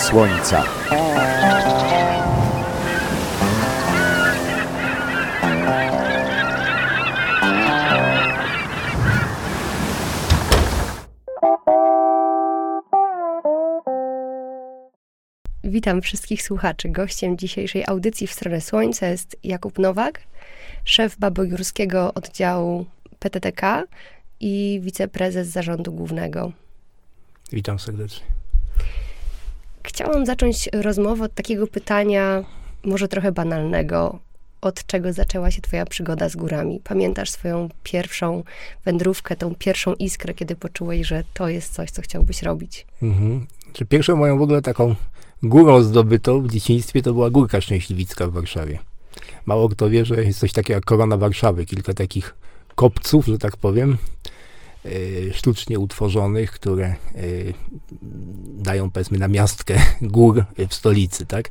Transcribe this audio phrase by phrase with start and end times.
[0.00, 0.64] Słońca.
[15.64, 16.88] Witam wszystkich słuchaczy.
[16.88, 20.20] Gościem dzisiejszej audycji w stronę Słońca jest Jakub Nowak,
[20.84, 22.86] szef Babojurskiego Oddziału
[23.18, 23.84] PTTK
[24.40, 26.52] i wiceprezes zarządu głównego.
[27.52, 28.39] Witam serdecznie.
[29.82, 32.44] Chciałam zacząć rozmowę od takiego pytania,
[32.84, 34.18] może trochę banalnego.
[34.60, 36.80] Od czego zaczęła się Twoja przygoda z górami?
[36.84, 38.42] Pamiętasz swoją pierwszą
[38.84, 42.86] wędrówkę, tą pierwszą iskrę, kiedy poczułeś, że to jest coś, co chciałbyś robić?
[43.02, 43.46] Mhm.
[43.72, 44.94] Czy pierwszą moją w ogóle taką
[45.42, 48.78] górą zdobytą w dzieciństwie to była Górka Szczęśliwicka w Warszawie.
[49.46, 52.34] Mało kto wie, że jest coś takiego jak Korona Warszawy, kilka takich
[52.74, 53.96] kopców, że tak powiem,
[55.32, 57.54] sztucznie utworzonych, które yy,
[58.42, 61.50] dają powiedzmy na miastkę gór w stolicy, tak?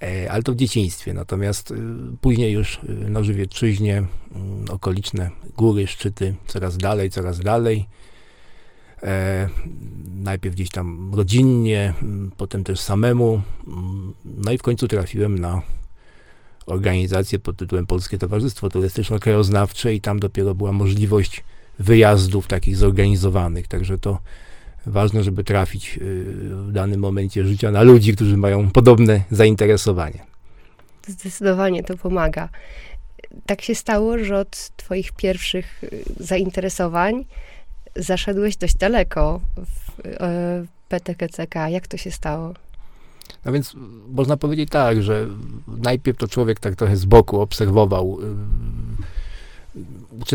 [0.00, 1.14] Yy, ale to w dzieciństwie.
[1.14, 1.74] Natomiast
[2.20, 7.86] później już na Żywiecczyźnie mm, okoliczne góry, szczyty coraz dalej, coraz dalej.
[9.02, 9.48] E,
[10.14, 11.94] najpierw gdzieś tam rodzinnie,
[12.36, 13.42] potem też samemu.
[14.24, 15.62] No i w końcu trafiłem na
[16.66, 21.44] organizację pod tytułem Polskie Towarzystwo Turystyczno-Krajoznawcze i tam dopiero była możliwość
[21.78, 23.68] wyjazdów takich zorganizowanych.
[23.68, 24.18] Także to
[24.86, 25.98] ważne, żeby trafić
[26.50, 30.24] w danym momencie życia na ludzi, którzy mają podobne zainteresowanie.
[31.06, 32.48] Zdecydowanie to pomaga.
[33.46, 35.84] Tak się stało, że od Twoich pierwszych
[36.20, 37.24] zainteresowań
[37.96, 41.54] zaszedłeś dość daleko w e, PTKCK.
[41.54, 42.54] Jak to się stało?
[43.44, 43.76] No więc
[44.08, 45.26] można powiedzieć tak, że
[45.66, 48.24] najpierw to człowiek tak trochę z boku obserwował, y,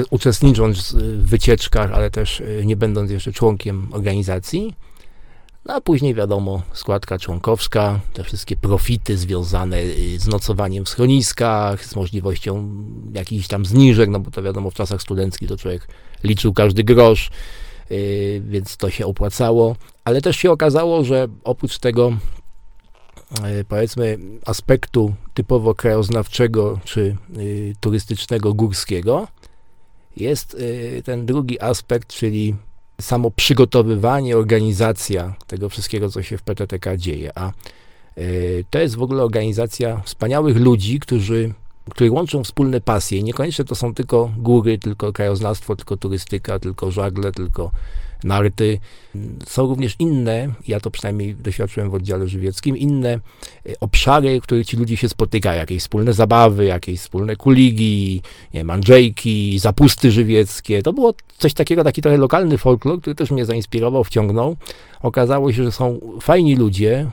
[0.10, 4.76] uczestnicząc w wycieczkach, ale też y, nie będąc jeszcze członkiem organizacji.
[5.66, 11.86] No a później wiadomo, składka członkowska, te wszystkie profity związane y, z nocowaniem w schroniskach,
[11.86, 12.70] z możliwością
[13.14, 15.88] jakichś tam zniżek, no bo to wiadomo, w czasach studenckich to człowiek
[16.24, 17.30] liczył każdy grosz,
[17.90, 19.76] yy, więc to się opłacało.
[20.04, 22.14] Ale też się okazało, że oprócz tego
[23.68, 27.18] powiedzmy aspektu typowo krajoznawczego czy
[27.80, 29.28] turystycznego, górskiego,
[30.18, 32.56] jest y, ten drugi aspekt, czyli
[33.02, 37.32] samo przygotowywanie, organizacja tego wszystkiego, co się w PTTK dzieje.
[37.36, 37.52] A
[38.18, 41.54] y, to jest w ogóle organizacja wspaniałych ludzi, którzy
[41.90, 43.24] których łączą wspólne pasje.
[43.24, 47.72] Niekoniecznie to są tylko góry, tylko krajoznawstwo, tylko turystyka, tylko żagle, tylko
[48.24, 48.80] narty.
[49.48, 53.20] Są również inne, ja to przynajmniej doświadczyłem w oddziale żywieckim, inne e,
[53.80, 55.60] obszary, w których ci ludzie się spotykają.
[55.60, 58.22] Jakieś wspólne zabawy, jakieś wspólne kuligi,
[58.54, 58.66] nie
[59.60, 60.82] zapusty żywieckie.
[60.82, 64.56] To było coś takiego, taki trochę lokalny folklor, który też mnie zainspirował, wciągnął.
[65.02, 67.08] Okazało się, że są fajni ludzie.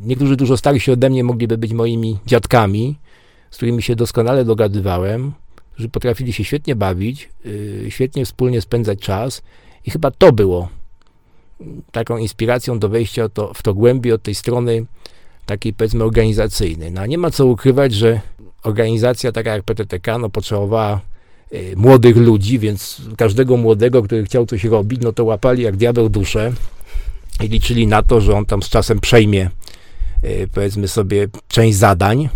[0.00, 2.98] Niektórzy dużo starsi ode mnie mogliby być moimi dziadkami,
[3.50, 5.32] z którymi się doskonale dogadywałem,
[5.76, 9.42] że potrafili się świetnie bawić, yy, świetnie wspólnie spędzać czas
[9.86, 10.68] i chyba to było
[11.92, 14.84] taką inspiracją do wejścia to, w to głębiej od tej strony
[15.46, 16.92] takiej powiedzmy organizacyjnej.
[16.92, 18.20] No, nie ma co ukrywać, że
[18.62, 21.00] organizacja taka jak PTTK no, potrzebowała
[21.52, 26.08] y, młodych ludzi, więc każdego młodego, który chciał coś robić, no to łapali jak diabeł
[26.08, 26.52] duszę
[27.40, 29.50] i liczyli na to, że on tam z czasem przejmie
[30.24, 32.28] y, powiedzmy sobie część zadań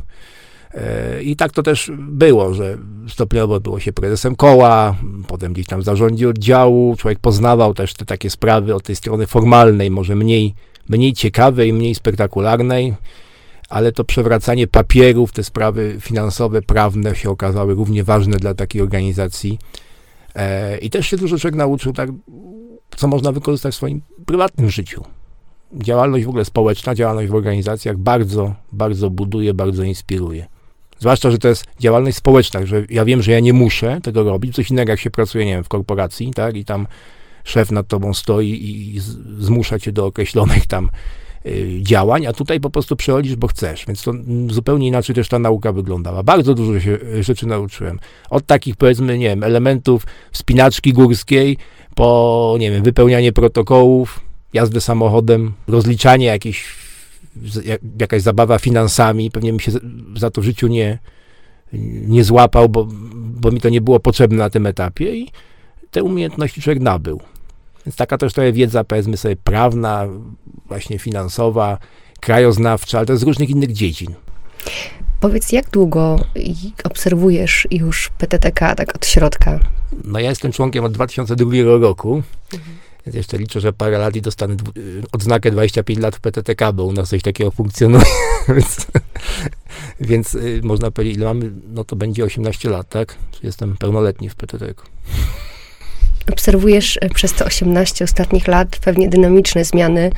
[1.22, 2.78] i tak to też było, że
[3.09, 4.97] stopniowo było się prezesem koła,
[5.28, 9.26] potem gdzieś tam w zarządzie oddziału, człowiek poznawał też te takie sprawy od tej strony
[9.26, 10.54] formalnej, może mniej,
[10.88, 12.94] mniej ciekawej, mniej spektakularnej,
[13.69, 19.59] ale to przewracanie papierów, te sprawy finansowe, prawne się okazały równie ważne dla takiej organizacji.
[20.34, 22.10] E, I też się dużo człowiek nauczył, tak,
[22.97, 25.04] co można wykorzystać w swoim prywatnym życiu.
[25.75, 30.47] Działalność w ogóle społeczna, działalność w organizacjach bardzo, bardzo buduje, bardzo inspiruje.
[30.99, 34.55] Zwłaszcza, że to jest działalność społeczna, że ja wiem, że ja nie muszę tego robić.
[34.55, 36.87] Coś innego, jak się pracuje, nie wiem, w korporacji, tak, i tam
[37.45, 39.01] szef nad tobą stoi i
[39.39, 40.91] zmusza cię do określonych tam
[41.47, 43.87] y, działań, a tutaj po prostu przechodzisz, bo chcesz.
[43.87, 44.13] Więc to
[44.51, 46.22] zupełnie inaczej też ta nauka wyglądała.
[46.22, 47.99] Bardzo dużo się y, rzeczy nauczyłem.
[48.31, 51.57] Od takich, powiedzmy, nie wiem, elementów wspinaczki górskiej,
[51.95, 54.21] po, nie wiem, wypełnianie protokołów,
[54.53, 56.85] jazdę samochodem, rozliczanie jakichś
[58.00, 59.72] jakaś zabawa finansami, pewnie mi się
[60.16, 60.98] za to w życiu nie,
[62.06, 65.30] nie złapał, bo, bo mi to nie było potrzebne na tym etapie i
[65.91, 67.21] te umiejętności człowiek nabył.
[67.86, 70.06] Więc taka też trochę wiedza, powiedzmy sobie, prawna,
[70.66, 71.78] właśnie finansowa,
[72.21, 74.15] krajoznawcza, ale też z różnych innych dziedzin.
[75.21, 76.18] Powiedz, jak długo
[76.84, 79.60] obserwujesz już PTTK tak od środka?
[80.04, 82.22] No ja jestem członkiem od 2002 roku.
[82.53, 82.77] Mhm.
[83.06, 86.84] Więc jeszcze liczę, że parę lat i dostanę y, odznakę 25 lat w PTTK, bo
[86.84, 88.04] u nas coś takiego funkcjonuje.
[88.56, 88.86] więc,
[90.00, 93.14] więc y, można powiedzieć, ile mamy, no to będzie 18 lat, tak?
[93.42, 94.82] Jestem pełnoletni w PTTK.
[96.32, 100.10] Obserwujesz e, przez te 18 ostatnich lat pewnie dynamiczne zmiany.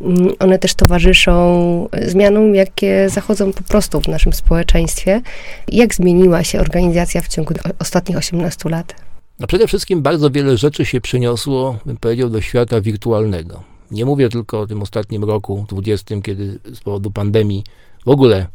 [0.00, 5.20] Mm, one też towarzyszą zmianom, jakie zachodzą po prostu w naszym społeczeństwie.
[5.68, 9.09] Jak zmieniła się organizacja w ciągu ostatnich 18 lat?
[9.40, 13.62] No przede wszystkim bardzo wiele rzeczy się przeniosło, bym powiedział, do świata wirtualnego.
[13.90, 17.64] Nie mówię tylko o tym ostatnim roku, 20, kiedy z powodu pandemii
[18.04, 18.46] w ogóle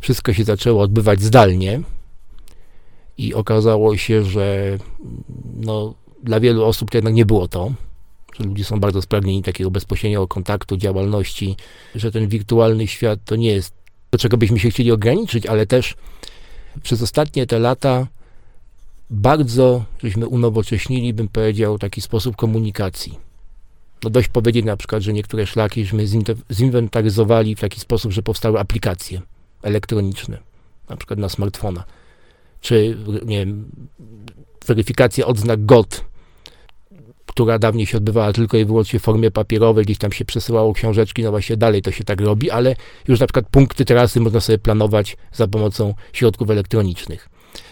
[0.00, 1.80] wszystko się zaczęło odbywać zdalnie
[3.18, 4.78] i okazało się, że
[5.56, 7.72] no, dla wielu osób to jednak nie było to,
[8.38, 11.56] że ludzie są bardzo spragnieni takiego bezpośredniego kontaktu, działalności,
[11.94, 13.74] że ten wirtualny świat to nie jest
[14.10, 15.94] do czego byśmy się chcieli ograniczyć, ale też
[16.82, 18.06] przez ostatnie te lata
[19.10, 23.18] bardzo żeśmy unowocześnili, bym powiedział, taki sposób komunikacji.
[24.04, 26.06] No dość powiedzieć na przykład, że niektóre szlaki żeśmy
[26.52, 29.20] zinwentaryzowali w taki sposób, że powstały aplikacje
[29.62, 30.38] elektroniczne,
[30.88, 31.84] na przykład na smartfona,
[32.60, 33.70] czy nie wiem,
[34.66, 36.04] weryfikacja odznak GOT,
[37.26, 41.22] która dawniej się odbywała tylko i wyłącznie w formie papierowej, gdzieś tam się przesyłało książeczki,
[41.22, 42.76] no właśnie dalej to się tak robi, ale
[43.08, 47.28] już na przykład punkty trasy można sobie planować za pomocą środków elektronicznych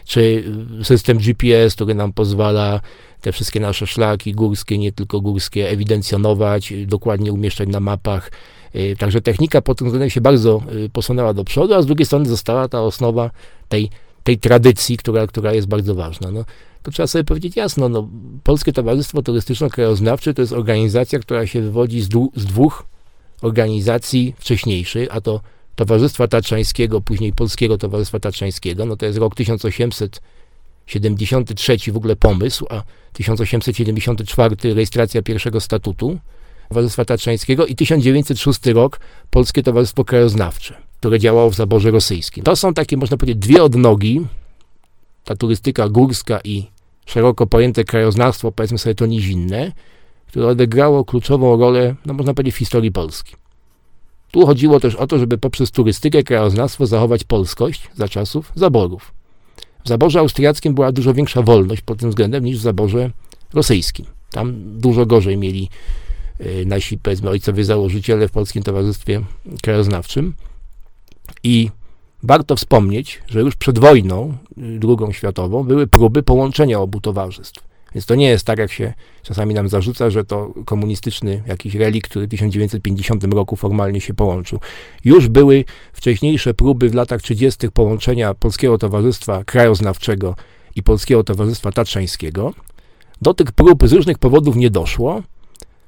[0.08, 0.44] czy
[0.82, 2.80] system GPS, który nam pozwala
[3.20, 8.30] te wszystkie nasze szlaki górskie, nie tylko górskie, ewidencjonować, dokładnie umieszczać na mapach.
[8.74, 12.06] Y, także technika pod tym względem się bardzo y, posunęła do przodu, a z drugiej
[12.06, 13.30] strony została ta osnowa
[13.68, 13.90] tej,
[14.24, 16.30] tej tradycji, która, która jest bardzo ważna.
[16.30, 16.44] No,
[16.82, 18.08] to trzeba sobie powiedzieć jasno, no,
[18.44, 22.86] Polskie Towarzystwo Turystyczno-Krajoznawcze to jest organizacja, która się wywodzi z, z dwóch
[23.42, 25.40] organizacji wcześniejszych, a to
[25.78, 32.82] Towarzystwa Tatrzańskiego, później Polskiego Towarzystwa Tatrzańskiego, no to jest rok 1873 w ogóle pomysł, a
[33.12, 36.18] 1874 rejestracja pierwszego statutu
[36.68, 42.44] Towarzystwa Tatrzańskiego i 1906 rok Polskie Towarzystwo Krajoznawcze, które działało w zaborze rosyjskim.
[42.44, 44.26] To są takie, można powiedzieć, dwie odnogi,
[45.24, 46.66] ta turystyka górska i
[47.06, 49.72] szeroko pojęte krajoznawstwo, powiedzmy sobie to nizinne,
[50.26, 53.36] które odegrało kluczową rolę, no można powiedzieć, w historii Polski.
[54.30, 59.12] Tu chodziło też o to, żeby poprzez turystykę, krajoznawstwo zachować polskość za czasów zaborów.
[59.84, 63.10] W zaborze austriackim była dużo większa wolność pod tym względem niż w zaborze
[63.54, 64.06] rosyjskim.
[64.30, 65.68] Tam dużo gorzej mieli
[66.40, 69.20] y, nasi, powiedzmy, ojcowie założyciele w Polskim Towarzystwie
[69.62, 70.34] Krajoznawczym.
[71.42, 71.70] I
[72.22, 77.67] warto wspomnieć, że już przed wojną II światową były próby połączenia obu towarzystw.
[77.94, 78.92] Więc to nie jest tak, jak się
[79.22, 84.60] czasami nam zarzuca, że to komunistyczny jakiś relikt, który w 1950 roku formalnie się połączył.
[85.04, 87.68] Już były wcześniejsze próby w latach 30.
[87.70, 90.34] połączenia Polskiego Towarzystwa Krajoznawczego
[90.76, 92.54] i Polskiego Towarzystwa Tatrzańskiego.
[93.22, 95.22] Do tych prób z różnych powodów nie doszło.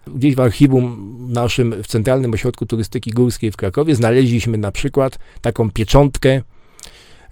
[0.07, 5.71] Gdzieś w archiwum naszym w Centralnym Ośrodku Turystyki Górskiej w Krakowie znaleźliśmy na przykład taką
[5.71, 6.43] pieczątkę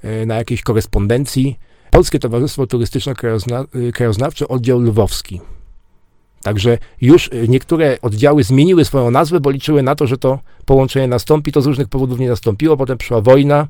[0.03, 1.59] e, na jakiejś korespondencji
[1.90, 5.40] Polskie Towarzystwo Turystyczno-Krajoznawcze, oddział lwowski.
[6.43, 11.08] Także już y, niektóre oddziały zmieniły swoją nazwę, bo liczyły na to, że to połączenie
[11.08, 11.52] nastąpi.
[11.52, 12.76] To z różnych powodów nie nastąpiło.
[12.76, 13.69] Potem przyszła wojna,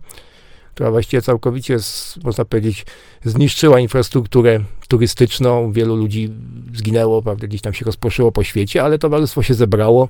[0.75, 1.77] która właściwie całkowicie,
[2.25, 2.87] można powiedzieć,
[3.25, 5.73] zniszczyła infrastrukturę turystyczną.
[5.73, 6.31] Wielu ludzi
[6.75, 10.09] zginęło, prawda, gdzieś tam się rozproszyło po świecie, ale towarzystwo się zebrało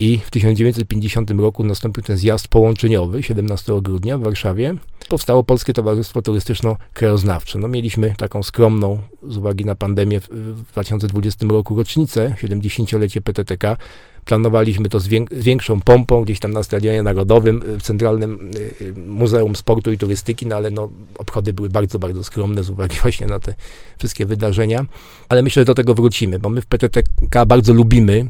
[0.00, 4.74] i w 1950 roku nastąpił ten zjazd połączeniowy 17 grudnia w Warszawie.
[5.08, 7.58] Powstało Polskie Towarzystwo Turystyczno-Krajoznawcze.
[7.58, 13.76] No, mieliśmy taką skromną, z uwagi na pandemię, w 2020 roku rocznicę, 70-lecie PTTK.
[14.24, 19.56] Planowaliśmy to z, większą pompą, gdzieś tam na Stadionie Narodowym, w Centralnym y, y, Muzeum
[19.56, 20.88] Sportu i Turystyki, no ale no,
[21.18, 23.54] obchody były bardzo, bardzo skromne z uwagi właśnie na te
[23.98, 24.86] wszystkie wydarzenia.
[25.28, 28.28] Ale myślę, że do tego wrócimy, bo my w PTTK bardzo lubimy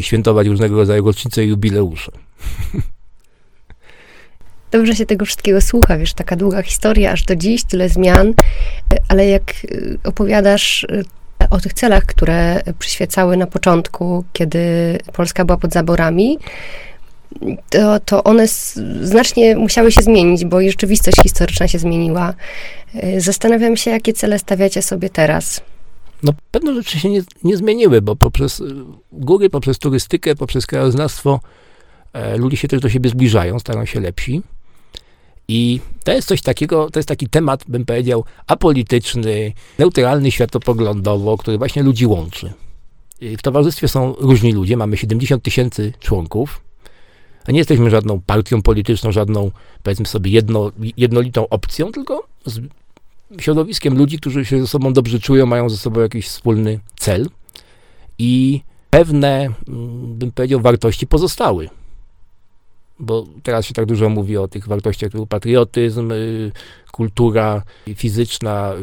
[0.00, 2.12] świętować różnego rodzaju rocznice i jubileusze.
[4.70, 8.34] Dobrze się tego wszystkiego słucha, wiesz, taka długa historia, aż do dziś, tyle zmian,
[9.08, 11.04] ale jak y, opowiadasz y,
[11.50, 14.58] o tych celach, które przyświecały na początku, kiedy
[15.12, 16.38] Polska była pod zaborami,
[17.70, 18.46] to, to one
[19.02, 22.34] znacznie musiały się zmienić, bo i rzeczywistość historyczna się zmieniła.
[23.04, 25.60] Y, zastanawiam się, jakie cele stawiacie sobie teraz.
[26.22, 28.62] No pewne rzeczy się nie, nie zmieniły, bo poprzez
[29.12, 31.40] góry, poprzez turystykę, poprzez krajoznawstwo
[32.12, 34.42] e, ludzie się też do siebie zbliżają, stają się lepsi.
[35.48, 41.58] I to jest coś takiego, to jest taki temat, bym powiedział, apolityczny, neutralny światopoglądowo, który
[41.58, 42.52] właśnie ludzi łączy.
[43.20, 46.60] W towarzystwie są różni ludzie, mamy 70 tysięcy członków,
[47.46, 49.50] a nie jesteśmy żadną partią polityczną, żadną,
[49.82, 52.26] powiedzmy sobie, jedno, jednolitą opcją, tylko
[53.40, 57.28] środowiskiem ludzi, którzy się ze sobą dobrze czują, mają ze sobą jakiś wspólny cel.
[58.18, 61.68] i pewne, mm, bym powiedział, wartości pozostały.
[62.98, 66.52] Bo teraz się tak dużo mówi o tych wartościach typu patriotyzm, y,
[66.92, 67.62] kultura
[67.94, 68.74] fizyczna,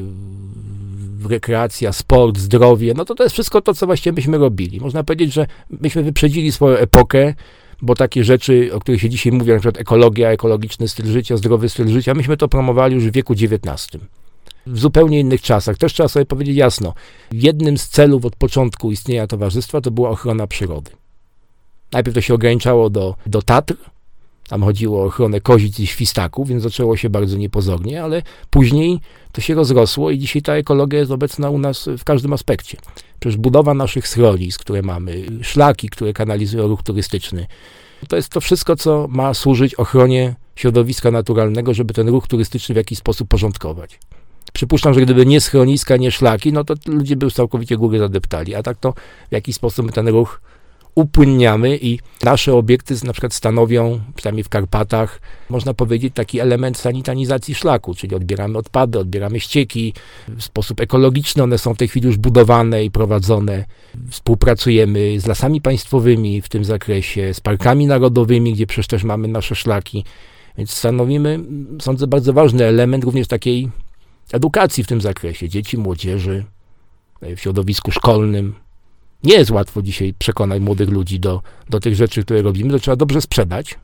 [1.25, 2.93] y, rekreacja, sport, zdrowie.
[2.97, 4.79] No to to jest wszystko to, co właściwie myśmy robili.
[4.79, 7.33] Można powiedzieć, że myśmy wyprzedzili swoją epokę,
[7.81, 11.69] bo takie rzeczy, o których się dzisiaj mówi, na przykład ekologia, ekologiczny styl życia, zdrowy
[11.69, 13.99] styl życia, myśmy to promowali już w wieku XIX
[14.67, 15.77] w zupełnie innych czasach.
[15.77, 16.93] Też trzeba sobie powiedzieć jasno,
[17.31, 20.91] jednym z celów od początku istnienia towarzystwa to była ochrona przyrody.
[21.91, 23.75] Najpierw to się ograniczało do, do Tatr,
[24.47, 28.99] tam chodziło o ochronę kozic i świstaków, więc zaczęło się bardzo niepozornie, ale później
[29.31, 32.77] to się rozrosło i dzisiaj ta ekologia jest obecna u nas w każdym aspekcie.
[33.19, 37.47] Przecież budowa naszych schronisk, które mamy, szlaki, które kanalizują ruch turystyczny,
[38.07, 42.77] to jest to wszystko, co ma służyć ochronie środowiska naturalnego, żeby ten ruch turystyczny w
[42.77, 43.99] jakiś sposób porządkować.
[44.53, 48.55] Przypuszczam, że gdyby nie schroniska, nie szlaki, no to ludzie by całkowicie góry zadeptali.
[48.55, 48.93] A tak to
[49.29, 50.41] w jakiś sposób my ten ruch
[50.95, 57.55] upłynniamy i nasze obiekty na przykład stanowią, przynajmniej w Karpatach, można powiedzieć taki element sanitanizacji
[57.55, 59.93] szlaku, czyli odbieramy odpady, odbieramy ścieki,
[60.27, 63.65] w sposób ekologiczny one są w tej chwili już budowane i prowadzone.
[64.09, 69.55] Współpracujemy z lasami państwowymi w tym zakresie, z parkami narodowymi, gdzie przecież też mamy nasze
[69.55, 70.03] szlaki.
[70.57, 71.39] Więc stanowimy,
[71.81, 73.69] sądzę, bardzo ważny element również takiej
[74.31, 76.45] edukacji w tym zakresie, dzieci, młodzieży,
[77.21, 78.55] w środowisku szkolnym.
[79.23, 82.95] Nie jest łatwo dzisiaj przekonać młodych ludzi do, do tych rzeczy, które robimy, to trzeba
[82.95, 83.79] dobrze sprzedać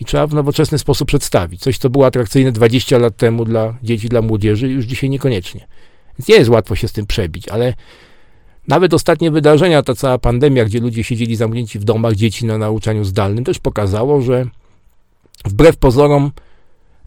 [0.00, 1.60] i trzeba w nowoczesny sposób przedstawić.
[1.60, 5.66] Coś, co było atrakcyjne 20 lat temu dla dzieci, dla młodzieży, już dzisiaj niekoniecznie.
[6.18, 7.74] Więc nie jest łatwo się z tym przebić, ale
[8.68, 13.04] nawet ostatnie wydarzenia, ta cała pandemia, gdzie ludzie siedzieli zamknięci w domach, dzieci na nauczaniu
[13.04, 14.46] zdalnym, też pokazało, że
[15.44, 16.30] wbrew pozorom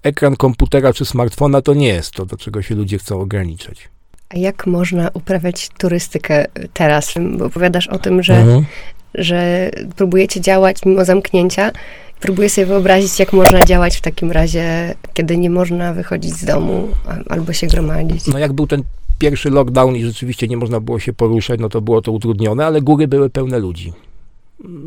[0.05, 3.89] ekran komputera czy smartfona to nie jest to, do czego się ludzie chcą ograniczać.
[4.29, 7.13] A jak można uprawiać turystykę teraz?
[7.37, 8.65] Bo opowiadasz o tym, że, mhm.
[9.13, 11.71] że próbujecie działać mimo zamknięcia.
[12.19, 16.87] Próbuję sobie wyobrazić, jak można działać w takim razie, kiedy nie można wychodzić z domu
[17.29, 18.27] albo się gromadzić.
[18.27, 18.83] No jak był ten
[19.19, 22.81] pierwszy lockdown i rzeczywiście nie można było się poruszać, no to było to utrudnione, ale
[22.81, 23.93] góry były pełne ludzi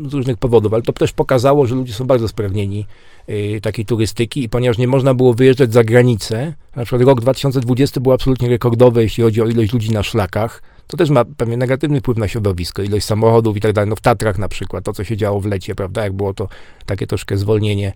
[0.09, 2.85] z różnych powodów, ale to też pokazało, że ludzie są bardzo spragnieni
[3.29, 8.01] y, takiej turystyki i ponieważ nie można było wyjeżdżać za granicę, na przykład rok 2020
[8.01, 11.99] był absolutnie rekordowy, jeśli chodzi o ilość ludzi na szlakach, to też ma pewnie negatywny
[11.99, 13.89] wpływ na środowisko, ilość samochodów i tak dalej.
[13.89, 16.47] No w Tatrach na przykład, to co się działo w lecie, prawda, jak było to
[16.85, 17.93] takie troszkę zwolnienie,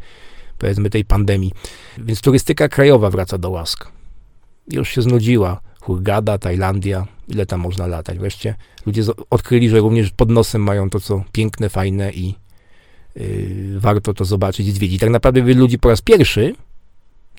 [0.57, 1.51] powiedzmy, tej pandemii.
[1.97, 3.91] Więc turystyka krajowa wraca do łask.
[4.71, 5.59] Już się znudziła.
[5.81, 8.17] Hurgada, Tajlandia, ile tam można latać.
[8.17, 12.35] Wreszcie ludzie odkryli, że również pod nosem mają to, co piękne, fajne i
[13.15, 14.99] yy, warto to zobaczyć i zwiedzić.
[14.99, 16.55] Tak naprawdę wielu ludzi po raz pierwszy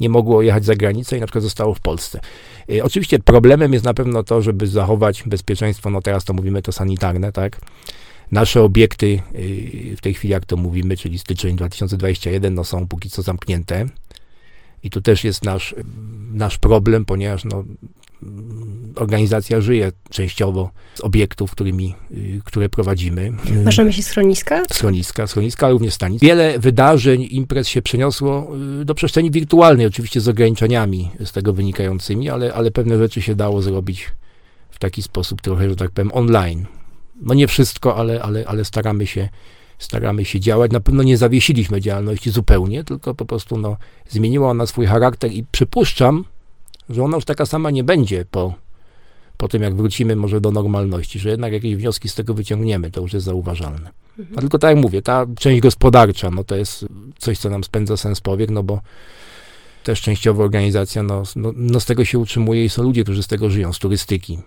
[0.01, 2.21] nie mogło jechać za granicę i na przykład zostało w Polsce.
[2.69, 6.73] Yy, oczywiście problemem jest na pewno to, żeby zachować bezpieczeństwo, no teraz to mówimy to
[6.73, 7.61] sanitarne, tak?
[8.33, 13.11] Nasze obiekty yy, w tej chwili, jak to mówimy, czyli styczeń 2021, no są póki
[13.11, 13.87] co zamknięte.
[14.83, 15.75] I tu też jest nasz,
[16.33, 17.65] nasz problem, ponieważ no,
[18.97, 23.33] organizacja żyje częściowo z obiektów, którymi, y, które prowadzimy.
[23.65, 24.63] Masz na myśli schroniska?
[24.73, 26.23] Schroniska, schroniska, również stanic.
[26.23, 32.31] Wiele wydarzeń, imprez się przeniosło y, do przestrzeni wirtualnej, oczywiście z ograniczeniami z tego wynikającymi,
[32.31, 34.13] ale, ale pewne rzeczy się dało zrobić
[34.71, 36.67] w taki sposób trochę, że tak powiem, online.
[37.23, 39.29] No nie wszystko, ale, ale, ale staramy się
[39.79, 40.73] staramy się działać.
[40.73, 43.77] Na pewno nie zawiesiliśmy działalności zupełnie, tylko po prostu no,
[44.09, 46.25] zmieniła ona swój charakter i przypuszczam,
[46.91, 48.55] że ona już taka sama nie będzie po,
[49.37, 53.01] po tym, jak wrócimy może do normalności, że jednak jakieś wnioski z tego wyciągniemy, to
[53.01, 53.91] już jest zauważalne.
[54.37, 56.87] A tylko tak jak mówię, ta część gospodarcza, no to jest
[57.19, 58.81] coś, co nam spędza sens powiek, no bo
[59.85, 63.27] też częściowo organizacja, no, no, no z tego się utrzymuje i są ludzie, którzy z
[63.27, 64.39] tego żyją, z turystyki.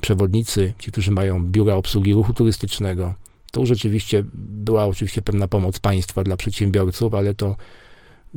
[0.00, 3.14] Przewodnicy, ci, którzy mają biura obsługi ruchu turystycznego.
[3.52, 7.56] To rzeczywiście była oczywiście pewna pomoc państwa dla przedsiębiorców, ale to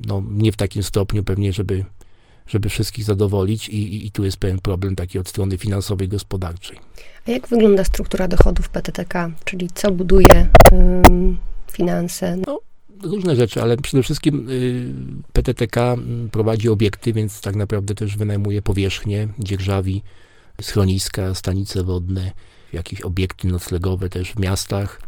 [0.07, 1.85] no, nie w takim stopniu pewnie, żeby
[2.47, 6.79] żeby wszystkich zadowolić i, i, i, tu jest pewien problem taki od strony finansowej, gospodarczej.
[7.27, 11.37] A jak wygląda struktura dochodów PTTK, czyli co buduje ym,
[11.71, 12.37] finanse?
[12.47, 12.59] No,
[13.03, 14.93] różne rzeczy, ale przede wszystkim y,
[15.33, 20.01] PTTK mm, prowadzi obiekty, więc tak naprawdę też wynajmuje powierzchnię, dzierżawi,
[20.61, 22.31] schroniska, stanice wodne,
[22.73, 25.01] jakieś obiekty noclegowe też w miastach.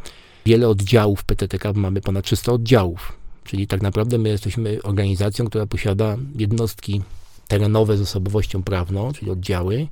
[0.46, 3.14] Wiele oddziałów PTTK, mamy ponad 300 oddziałów,
[3.44, 7.02] czyli tak naprawdę my jesteśmy organizacją, która posiada jednostki
[7.48, 9.88] terenowe z osobowością prawną, czyli oddziały.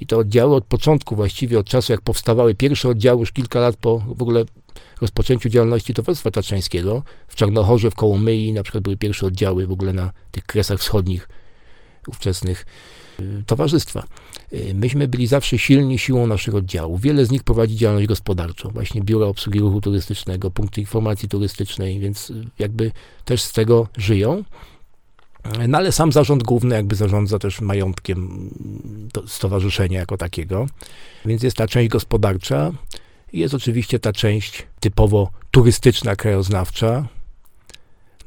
[0.00, 3.76] I te oddziały od początku, właściwie od czasu, jak powstawały pierwsze oddziały, już kilka lat
[3.76, 4.44] po w ogóle
[5.00, 9.92] rozpoczęciu działalności Towarzystwa Tatrzańskiego, w Czarnochorze, w Kołomyi na przykład były pierwsze oddziały w ogóle
[9.92, 11.28] na tych kresach wschodnich
[12.08, 12.66] ówczesnych
[13.20, 14.06] y, towarzystwa.
[14.52, 17.00] Y, myśmy byli zawsze silni siłą naszych oddziałów.
[17.00, 22.32] Wiele z nich prowadzi działalność gospodarczą, właśnie biura obsługi ruchu turystycznego, punkty informacji turystycznej, więc
[22.58, 22.92] jakby
[23.24, 24.44] też z tego żyją.
[25.68, 28.50] No ale sam zarząd główny jakby zarządza też majątkiem
[29.26, 30.66] stowarzyszenia jako takiego.
[31.24, 32.72] Więc jest ta część gospodarcza,
[33.32, 37.08] jest oczywiście ta część typowo turystyczna, krajoznawcza,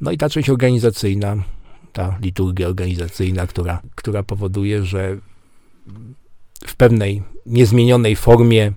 [0.00, 1.36] no i ta część organizacyjna,
[1.92, 5.16] ta liturgia organizacyjna, która, która powoduje, że
[6.66, 8.72] w pewnej niezmienionej formie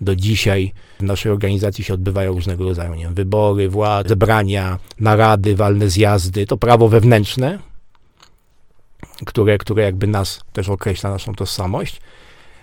[0.00, 6.46] do dzisiaj w naszej organizacji się odbywają różnego rodzaju wybory, władze, zebrania, narady, walne zjazdy.
[6.46, 7.58] To prawo wewnętrzne,
[9.26, 12.00] które, które jakby nas też określa, naszą tożsamość,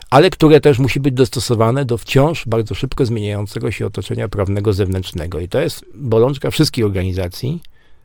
[0.09, 5.39] ale które też musi być dostosowane do wciąż bardzo szybko zmieniającego się otoczenia prawnego zewnętrznego.
[5.39, 7.61] I to jest bolączka wszystkich organizacji,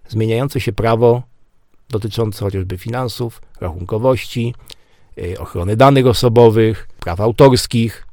[0.08, 1.22] zmieniające się prawo
[1.90, 4.54] dotyczące chociażby finansów, rachunkowości,
[5.18, 8.06] y, ochrony danych osobowych, praw autorskich,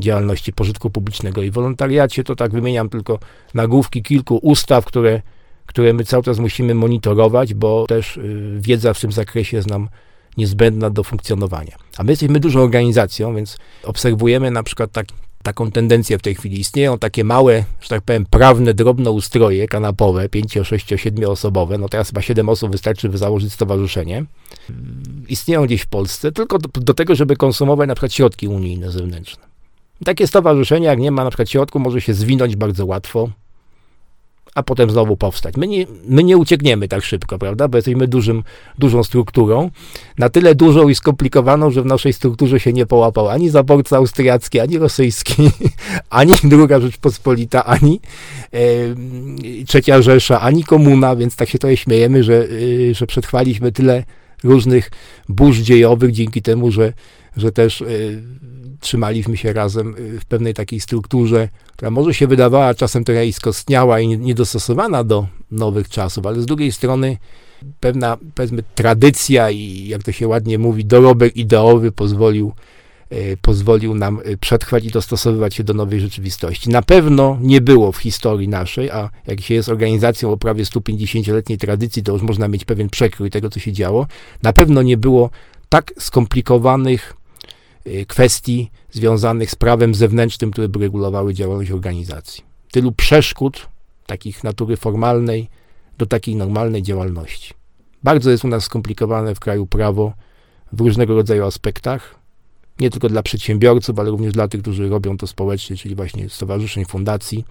[0.00, 2.24] działalności pożytku publicznego i wolontariacie.
[2.24, 3.18] To tak wymieniam tylko
[3.54, 5.22] nagłówki kilku ustaw, które,
[5.66, 9.88] które my cały czas musimy monitorować, bo też y, wiedza w tym zakresie jest nam
[10.36, 11.76] niezbędna do funkcjonowania.
[11.96, 15.06] A my jesteśmy dużą organizacją, więc obserwujemy na przykład tak,
[15.42, 16.60] taką tendencję w tej chwili.
[16.60, 21.78] Istnieją takie małe, że tak powiem, prawne, drobne ustroje kanapowe, 5, 6, 7 osobowe.
[21.78, 24.24] No teraz chyba 7 osób wystarczy, by założyć stowarzyszenie.
[25.28, 29.50] Istnieją gdzieś w Polsce tylko do, do tego, żeby konsumować na przykład środki unijne zewnętrzne.
[30.04, 33.30] Takie stowarzyszenie, jak nie ma na przykład środku, może się zwinąć bardzo łatwo,
[34.54, 35.56] a potem znowu powstać.
[35.56, 38.42] My nie, my nie uciekniemy tak szybko, prawda, bo jesteśmy dużym,
[38.78, 39.70] dużą strukturą,
[40.18, 44.60] na tyle dużą i skomplikowaną, że w naszej strukturze się nie połapał ani zaborca austriacki,
[44.60, 45.50] ani rosyjski,
[46.10, 48.00] ani druga Rzeczpospolita, ani
[49.66, 52.48] trzecia Rzesza, ani komuna, więc tak się to śmiejemy, że,
[52.90, 54.04] e, że przetrwaliśmy tyle
[54.44, 54.90] różnych
[55.28, 56.92] burz dziejowych dzięki temu, że,
[57.36, 58.22] że też y,
[58.80, 64.00] trzymaliśmy się razem y, w pewnej takiej strukturze, która może się wydawała czasem trochę skostniała
[64.00, 67.16] i niedostosowana do nowych czasów, ale z drugiej strony
[67.80, 72.52] pewna, powiedzmy, tradycja i jak to się ładnie mówi, dorobek ideowy pozwolił,
[73.12, 76.70] y, pozwolił nam przetrwać i dostosowywać się do nowej rzeczywistości.
[76.70, 81.58] Na pewno nie było w historii naszej, a jak się jest organizacją o prawie 150-letniej
[81.58, 84.06] tradycji, to już można mieć pewien przekrój tego, co się działo,
[84.42, 85.30] na pewno nie było
[85.68, 87.19] tak skomplikowanych
[88.08, 92.44] kwestii związanych z prawem zewnętrznym, które by regulowały działalność organizacji.
[92.72, 93.68] Tylu przeszkód,
[94.06, 95.48] takich natury formalnej,
[95.98, 97.54] do takiej normalnej działalności.
[98.02, 100.12] Bardzo jest u nas skomplikowane w kraju prawo
[100.72, 102.20] w różnego rodzaju aspektach,
[102.80, 106.84] nie tylko dla przedsiębiorców, ale również dla tych, którzy robią to społecznie, czyli właśnie stowarzyszeń,
[106.84, 107.44] fundacji.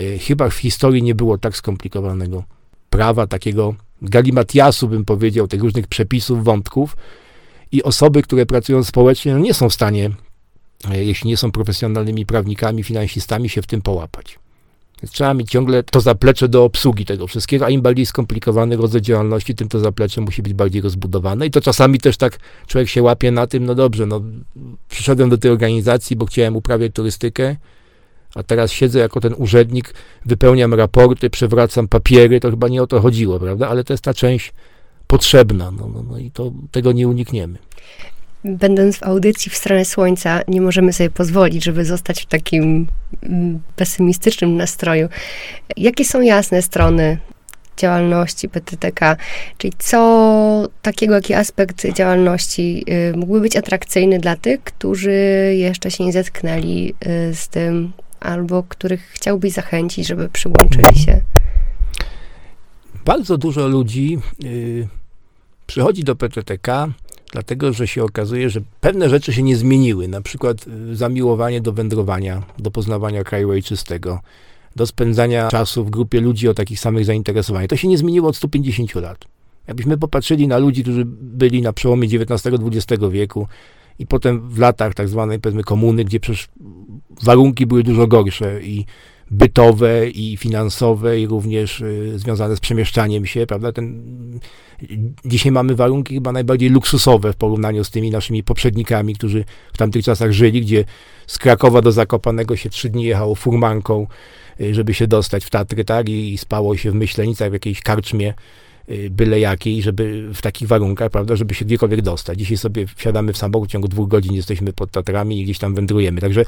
[0.00, 2.44] Y, chyba w historii nie było tak skomplikowanego
[2.90, 6.96] prawa, takiego galimatiasu, bym powiedział, tych różnych przepisów, wątków,
[7.72, 10.10] i osoby, które pracują społecznie, no nie są w stanie,
[10.90, 14.38] e, jeśli nie są profesjonalnymi prawnikami, finansistami, się w tym połapać.
[15.02, 19.00] Więc trzeba mieć ciągle to zaplecze do obsługi tego wszystkiego, a im bardziej skomplikowany rodzaj
[19.00, 21.46] działalności, tym to zaplecze musi być bardziej rozbudowane.
[21.46, 24.22] I to czasami też tak człowiek się łapie na tym, no dobrze, no
[24.88, 27.56] przyszedłem do tej organizacji, bo chciałem uprawiać turystykę,
[28.34, 29.94] a teraz siedzę jako ten urzędnik,
[30.26, 33.68] wypełniam raporty, przewracam papiery, to chyba nie o to chodziło, prawda?
[33.68, 34.52] Ale to jest ta część
[35.10, 35.70] potrzebna.
[35.70, 37.58] No, no, no i to, tego nie unikniemy.
[38.44, 42.86] Będąc w audycji w stronę słońca, nie możemy sobie pozwolić, żeby zostać w takim
[43.22, 45.08] mm, pesymistycznym nastroju.
[45.76, 47.18] Jakie są jasne strony
[47.76, 49.16] działalności PTTK?
[49.58, 55.12] Czyli co takiego, jaki aspekt działalności y, mógłby być atrakcyjny dla tych, którzy
[55.56, 61.20] jeszcze się nie zetknęli y, z tym, albo których chciałbyś zachęcić, żeby przyłączyli się?
[63.04, 64.99] Bardzo dużo ludzi y,
[65.70, 66.88] przychodzi do PTTK,
[67.32, 71.72] dlatego że się okazuje, że pewne rzeczy się nie zmieniły, na przykład y, zamiłowanie do
[71.72, 74.20] wędrowania, do poznawania kraju ojczystego,
[74.76, 77.68] do spędzania czasu w grupie ludzi o takich samych zainteresowaniach.
[77.68, 79.24] To się nie zmieniło od 150 lat.
[79.66, 83.46] Jakbyśmy popatrzyli na ludzi, którzy byli na przełomie XIX-XX wieku
[83.98, 86.48] i potem w latach tak zwanej powiedzmy komuny, gdzie przecież
[87.22, 88.86] warunki były dużo gorsze i
[89.30, 93.72] bytowe i finansowe i również y, związane z przemieszczaniem się, prawda?
[93.72, 94.02] Ten,
[95.24, 100.04] dzisiaj mamy warunki chyba najbardziej luksusowe w porównaniu z tymi naszymi poprzednikami, którzy w tamtych
[100.04, 100.84] czasach żyli, gdzie
[101.26, 104.06] z Krakowa do Zakopanego się trzy dni jechało furmanką,
[104.60, 106.08] y, żeby się dostać w Tatry, tak?
[106.08, 108.34] I, i spało się w Myślenicach w jakiejś karczmie
[109.10, 112.38] byle jakiej, żeby w takich warunkach, prawda, żeby się gdziekolwiek dostać.
[112.38, 115.74] Dzisiaj sobie wsiadamy w samochód, w ciągu dwóch godzin jesteśmy pod Tatrami i gdzieś tam
[115.74, 116.20] wędrujemy.
[116.20, 116.44] Także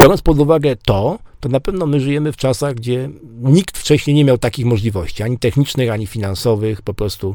[0.00, 4.24] biorąc pod uwagę to, to na pewno my żyjemy w czasach, gdzie nikt wcześniej nie
[4.24, 7.34] miał takich możliwości, ani technicznych, ani finansowych, po prostu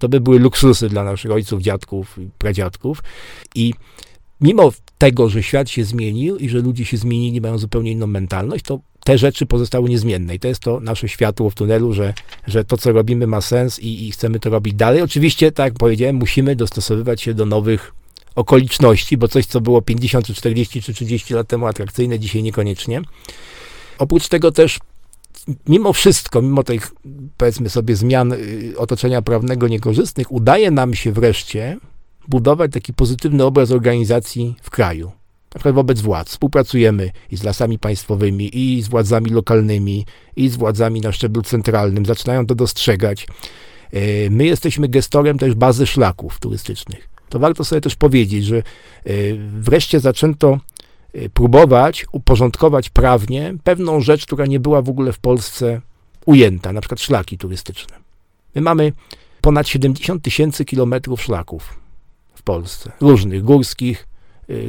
[0.00, 3.02] To by były luksusy dla naszych ojców, dziadków i pradziadków.
[3.54, 3.74] I
[4.40, 8.64] mimo tego, że świat się zmienił i że ludzie się zmienili, mają zupełnie inną mentalność,
[8.64, 10.34] to te rzeczy pozostały niezmienne.
[10.34, 12.14] I to jest to nasze światło w tunelu, że,
[12.46, 15.02] że to, co robimy, ma sens i, i chcemy to robić dalej.
[15.02, 17.92] Oczywiście, tak jak powiedziałem, musimy dostosowywać się do nowych
[18.34, 23.02] okoliczności, bo coś, co było 50, czy 40, czy 30 lat temu atrakcyjne, dzisiaj niekoniecznie.
[23.98, 24.78] Oprócz tego też
[25.68, 26.92] mimo wszystko, mimo tych,
[27.36, 31.76] powiedzmy sobie, zmian y, otoczenia prawnego niekorzystnych, udaje nam się wreszcie
[32.28, 35.12] budować taki pozytywny obraz organizacji w kraju.
[35.54, 36.28] Na przykład wobec władz.
[36.28, 40.06] Współpracujemy i z lasami państwowymi, i z władzami lokalnymi,
[40.36, 42.06] i z władzami na szczeblu centralnym.
[42.06, 43.26] Zaczynają to dostrzegać.
[43.94, 47.08] Y, my jesteśmy gestorem też bazy szlaków turystycznych.
[47.28, 48.62] To warto sobie też powiedzieć, że
[49.06, 50.58] y, wreszcie zaczęto
[51.16, 55.80] Y, próbować uporządkować prawnie pewną rzecz, która nie była w ogóle w Polsce
[56.26, 57.96] ujęta, na przykład szlaki turystyczne.
[58.54, 58.92] My mamy
[59.40, 61.80] ponad 70 tysięcy kilometrów szlaków
[62.34, 64.08] w Polsce, różnych, górskich,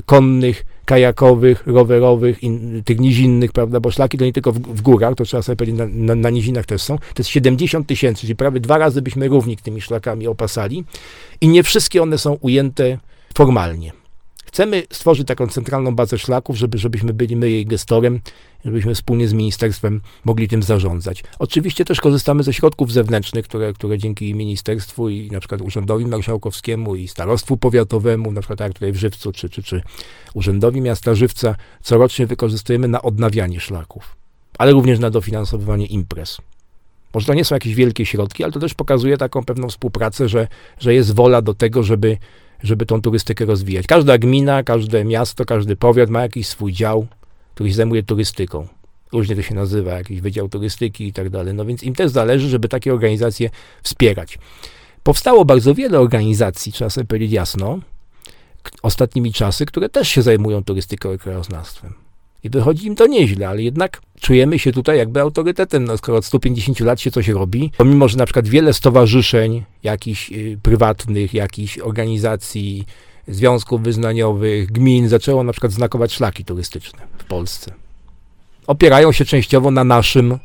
[0.06, 5.16] konnych, kajakowych, rowerowych, in, tych nizinnych, prawda, bo szlaki to nie tylko w, w górach,
[5.16, 8.36] to trzeba sobie powiedzieć, na, na, na, nizinach też są, to jest 70 tysięcy, czyli
[8.36, 10.84] prawie dwa razy byśmy równik tymi szlakami opasali
[11.42, 12.98] i nie wszystkie one są ujęte
[13.34, 13.92] formalnie.
[14.58, 18.20] Chcemy stworzyć taką centralną bazę szlaków, żeby, żebyśmy byli my jej gestorem,
[18.65, 21.24] żebyśmy wspólnie z ministerstwem mogli tym zarządzać.
[21.39, 26.96] Oczywiście też korzystamy ze środków zewnętrznych, które, które dzięki ministerstwu i na przykład Urzędowi Marszałkowskiemu
[26.96, 29.82] i Starostwu Powiatowemu, na przykład jak tutaj w Żywcu, czy, czy, czy
[30.34, 34.15] Urzędowi Miasta Żywca, corocznie wykorzystujemy na odnawianie szlaków,
[34.58, 36.38] ale również na dofinansowywanie imprez.
[37.13, 40.48] Może to nie są jakieś wielkie środki, ale to też pokazuje taką pewną współpracę, że,
[40.80, 42.17] że jest wola do tego, żeby
[42.63, 43.88] żeby tą turystykę rozwijać.
[43.88, 47.08] Każda gmina, każde miasto, każdy powiat ma jakiś swój dział,
[47.54, 48.67] który się zajmuje turystyką.
[49.12, 51.54] Różnie to się nazywa, jakiś wydział turystyki i tak dalej.
[51.54, 53.50] No więc im też zależy, żeby takie organizacje
[53.84, 54.39] wspierać.
[55.04, 57.80] Powstało bardzo wiele organizacji, trzeba sobie powiedzieć jasno,
[58.84, 62.07] ostatnimi czasy, które też się zajmują turystyką i krajoznawstwem.
[62.48, 66.26] I wychodzi im to nieźle, ale jednak czujemy się tutaj jakby autorytetem, no, skoro od
[66.26, 71.80] 150 lat się coś robi, pomimo, że na przykład wiele stowarzyszeń, jakichś y, prywatnych, jakichś
[71.80, 72.86] organizacji,
[73.28, 77.74] związków wyznaniowych, gmin zaczęło na przykład znakować szlaki turystyczne w Polsce.
[78.68, 80.38] Opierają się częściowo na naszym,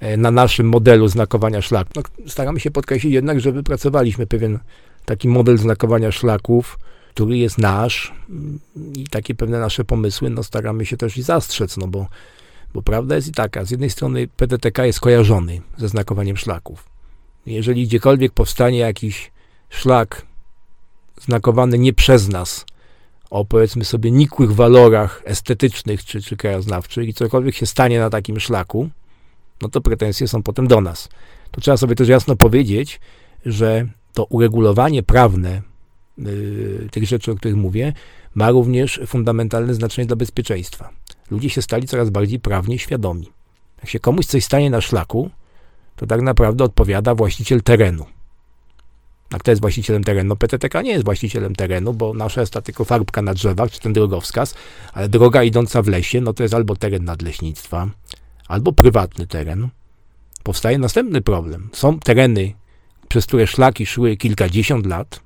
[0.00, 1.92] e, na naszym modelu znakowania szlaków.
[1.96, 4.58] No, staramy się podkreślić jednak, że wypracowaliśmy pewien
[5.04, 6.78] taki model znakowania szlaków,
[7.14, 8.14] który jest nasz
[8.94, 12.06] i takie pewne nasze pomysły, no staramy się też i zastrzec, no bo,
[12.74, 16.88] bo prawda jest i taka, z jednej strony PDTK jest kojarzony ze znakowaniem szlaków.
[17.46, 19.30] Jeżeli gdziekolwiek powstanie jakiś
[19.70, 20.26] szlak
[21.20, 22.64] znakowany nie przez nas,
[23.30, 28.40] o powiedzmy sobie nikłych walorach estetycznych czy, czy krajoznawczych i cokolwiek się stanie na takim
[28.40, 28.90] szlaku,
[29.62, 31.08] no to pretensje są potem do nas.
[31.50, 33.00] To trzeba sobie też jasno powiedzieć,
[33.46, 35.62] że to uregulowanie prawne
[36.90, 37.92] tych rzeczy, o których mówię,
[38.34, 40.90] ma również fundamentalne znaczenie dla bezpieczeństwa.
[41.30, 43.30] Ludzie się stali coraz bardziej prawnie świadomi.
[43.78, 45.30] Jak się komuś coś stanie na szlaku,
[45.96, 48.06] to tak naprawdę odpowiada właściciel terenu.
[49.32, 50.36] A kto jest właścicielem terenu?
[50.36, 53.92] PTTK nie jest właścicielem terenu, bo nasza jest ta tylko farbka na drzewach, czy ten
[53.92, 54.54] drogowskaz,
[54.92, 57.90] ale droga idąca w lesie, no to jest albo teren nadleśnictwa,
[58.48, 59.68] albo prywatny teren.
[60.42, 61.70] Powstaje następny problem.
[61.72, 62.52] Są tereny,
[63.08, 65.20] przez które szlaki szły kilkadziesiąt lat,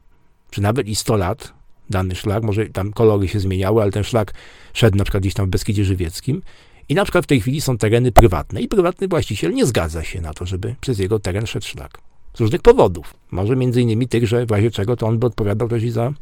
[0.54, 1.52] czy nawet i 100 lat
[1.90, 4.34] dany szlak, może tam kolory się zmieniały, ale ten szlak
[4.72, 6.42] szedł na przykład gdzieś tam w Beskidzie Żywieckim
[6.88, 10.20] i na przykład w tej chwili są tereny prywatne i prywatny właściciel nie zgadza się
[10.20, 11.98] na to, żeby przez jego teren szedł szlak.
[12.34, 13.14] Z różnych powodów.
[13.30, 16.12] Może między innymi tych, że w razie czego to on by odpowiadał też i za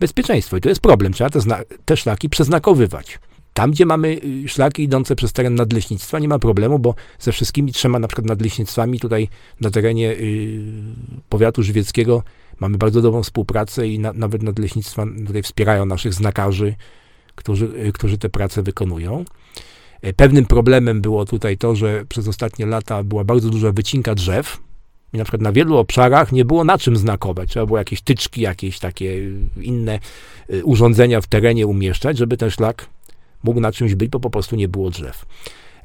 [0.00, 0.56] bezpieczeństwo.
[0.56, 1.12] I to jest problem.
[1.12, 1.40] Trzeba te,
[1.84, 3.18] te szlaki przeznakowywać.
[3.54, 7.72] Tam, gdzie mamy y, szlaki idące przez teren nadleśnictwa, nie ma problemu, bo ze wszystkimi
[7.72, 9.28] trzema na przykład nadleśnictwami tutaj
[9.60, 10.60] na terenie y,
[11.28, 12.22] powiatu żywieckiego
[12.60, 16.74] Mamy bardzo dobrą współpracę i na, nawet nadleśnictwa tutaj wspierają naszych znakarzy,
[17.34, 19.24] którzy, y, którzy te prace wykonują.
[20.02, 24.60] E, pewnym problemem było tutaj to, że przez ostatnie lata była bardzo duża wycinka drzew
[25.12, 27.50] i na przykład na wielu obszarach nie było na czym znakować.
[27.50, 29.98] Trzeba było jakieś tyczki, jakieś takie y, inne
[30.50, 32.86] y, urządzenia w terenie umieszczać, żeby ten szlak
[33.42, 35.26] mógł na czymś być, bo po prostu nie było drzew.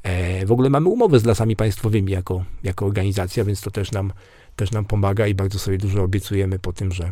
[0.04, 4.14] E, w ogóle mamy umowę z lasami państwowymi jako, jako organizacja, więc to też nam
[4.58, 7.12] też nam pomaga i bardzo sobie dużo obiecujemy po tym, że,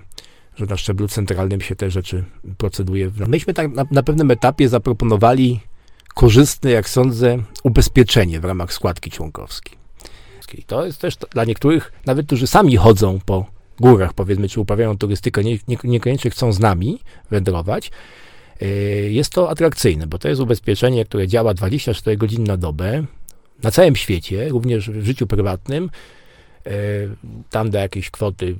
[0.55, 2.23] że na szczeblu centralnym się te rzeczy
[2.57, 3.11] proceduje.
[3.27, 5.59] Myśmy tak na, na pewnym etapie zaproponowali
[6.13, 9.85] korzystne, jak sądzę, ubezpieczenie w ramach składki członkowskiej.
[10.67, 13.45] To jest też dla niektórych, nawet którzy sami chodzą po
[13.79, 16.99] górach, powiedzmy, czy uprawiają turystykę, nie, nie, niekoniecznie chcą z nami
[17.31, 17.91] wędrować,
[18.61, 18.65] e,
[19.09, 23.05] jest to atrakcyjne, bo to jest ubezpieczenie, które działa 24 godziny na dobę,
[23.63, 25.89] na całym świecie, również w życiu prywatnym,
[27.49, 28.55] tam do jakiejś kwoty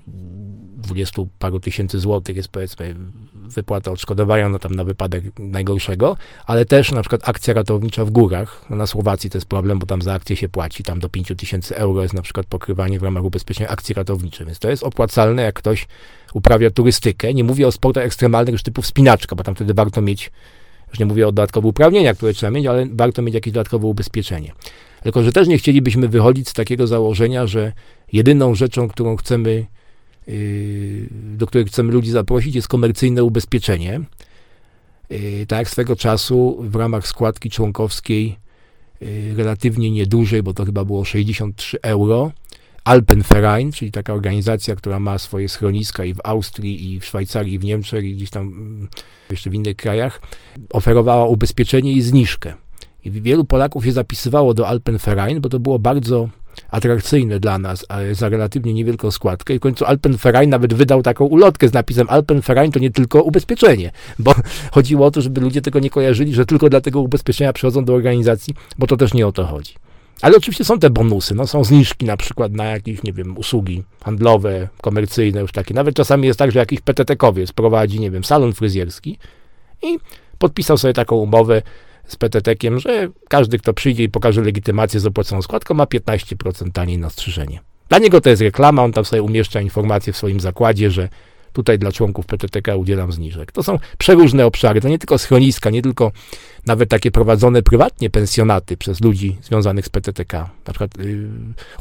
[0.77, 2.95] 20 paru tysięcy złotych jest powiedzmy
[3.33, 8.65] wypłata odszkodowania no tam na wypadek najgorszego, ale też na przykład akcja ratownicza w górach,
[8.69, 11.31] no na Słowacji to jest problem, bo tam za akcję się płaci, tam do 5
[11.37, 15.41] tysięcy euro jest na przykład pokrywanie w ramach ubezpieczenia akcji ratowniczej, więc to jest opłacalne,
[15.41, 15.87] jak ktoś
[16.33, 17.33] uprawia turystykę.
[17.33, 20.31] Nie mówię o sportach ekstremalnych już typu wspinaczka, bo tam wtedy warto mieć,
[20.89, 24.51] już nie mówię o dodatkowych uprawnienia, które trzeba mieć, ale warto mieć jakieś dodatkowe ubezpieczenie.
[25.05, 27.73] Tylko, że też nie chcielibyśmy wychodzić z takiego założenia, że
[28.13, 29.65] jedyną rzeczą, którą chcemy,
[30.27, 34.01] yy, do której chcemy ludzi zaprosić, jest komercyjne ubezpieczenie.
[35.09, 38.35] Yy, tak jak swego czasu w ramach składki członkowskiej,
[39.01, 42.31] yy, relatywnie niedużej, bo to chyba było 63 euro,
[42.83, 47.59] Alpenverein, czyli taka organizacja, która ma swoje schroniska i w Austrii, i w Szwajcarii, i
[47.59, 48.87] w Niemczech, i gdzieś tam mm,
[49.31, 50.21] jeszcze w innych krajach,
[50.73, 52.53] oferowała ubezpieczenie i zniżkę.
[53.05, 56.29] I wielu Polaków się zapisywało do Alpenverein, bo to było bardzo
[56.69, 59.53] atrakcyjne dla nas, za relatywnie niewielką składkę.
[59.53, 63.91] I w końcu Alpenverein nawet wydał taką ulotkę z napisem Alpenverein to nie tylko ubezpieczenie,
[64.19, 64.35] bo
[64.71, 67.93] chodziło o to, żeby ludzie tego nie kojarzyli, że tylko dla tego ubezpieczenia przychodzą do
[67.93, 69.73] organizacji, bo to też nie o to chodzi.
[70.21, 73.83] Ale oczywiście są te bonusy, no są zniżki na przykład na jakieś, nie wiem, usługi
[74.03, 75.73] handlowe, komercyjne, już takie.
[75.73, 79.17] Nawet czasami jest tak, że jakiś PTT-kowiec prowadzi, nie wiem, salon fryzjerski
[79.83, 79.99] i
[80.39, 81.61] podpisał sobie taką umowę
[82.07, 86.97] z PTT-kiem, że każdy, kto przyjdzie i pokaże legitymację z opłaconą składką, ma 15% taniej
[86.97, 87.59] na strzyżenie.
[87.89, 91.09] Dla niego to jest reklama, on tam sobie umieszcza informacje w swoim zakładzie, że
[91.53, 93.51] tutaj dla członków PTTK udzielam zniżek.
[93.51, 96.11] To są przeróżne obszary, to nie tylko schroniska, nie tylko
[96.65, 101.29] nawet takie prowadzone prywatnie pensjonaty przez ludzi związanych z PTTK, na przykład yy,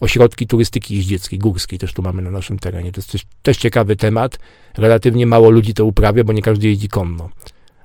[0.01, 2.93] ośrodki turystyki jeździeckiej, górskiej też tu mamy na naszym terenie.
[2.93, 4.39] To jest też, też ciekawy temat,
[4.77, 7.31] relatywnie mało ludzi to uprawia, bo nie każdy jeździ konno.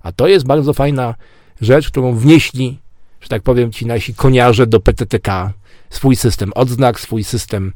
[0.04, 1.16] A to jest bardzo fajna
[1.62, 2.80] rzecz, którą wnieśli,
[3.22, 5.54] że tak powiem, ci nasi koniarze do PTTK,
[5.90, 7.74] swój system odznak, swój system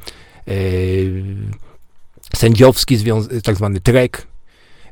[0.48, 1.24] yy,
[2.36, 2.98] sędziowski,
[3.44, 4.28] tak zwany trek,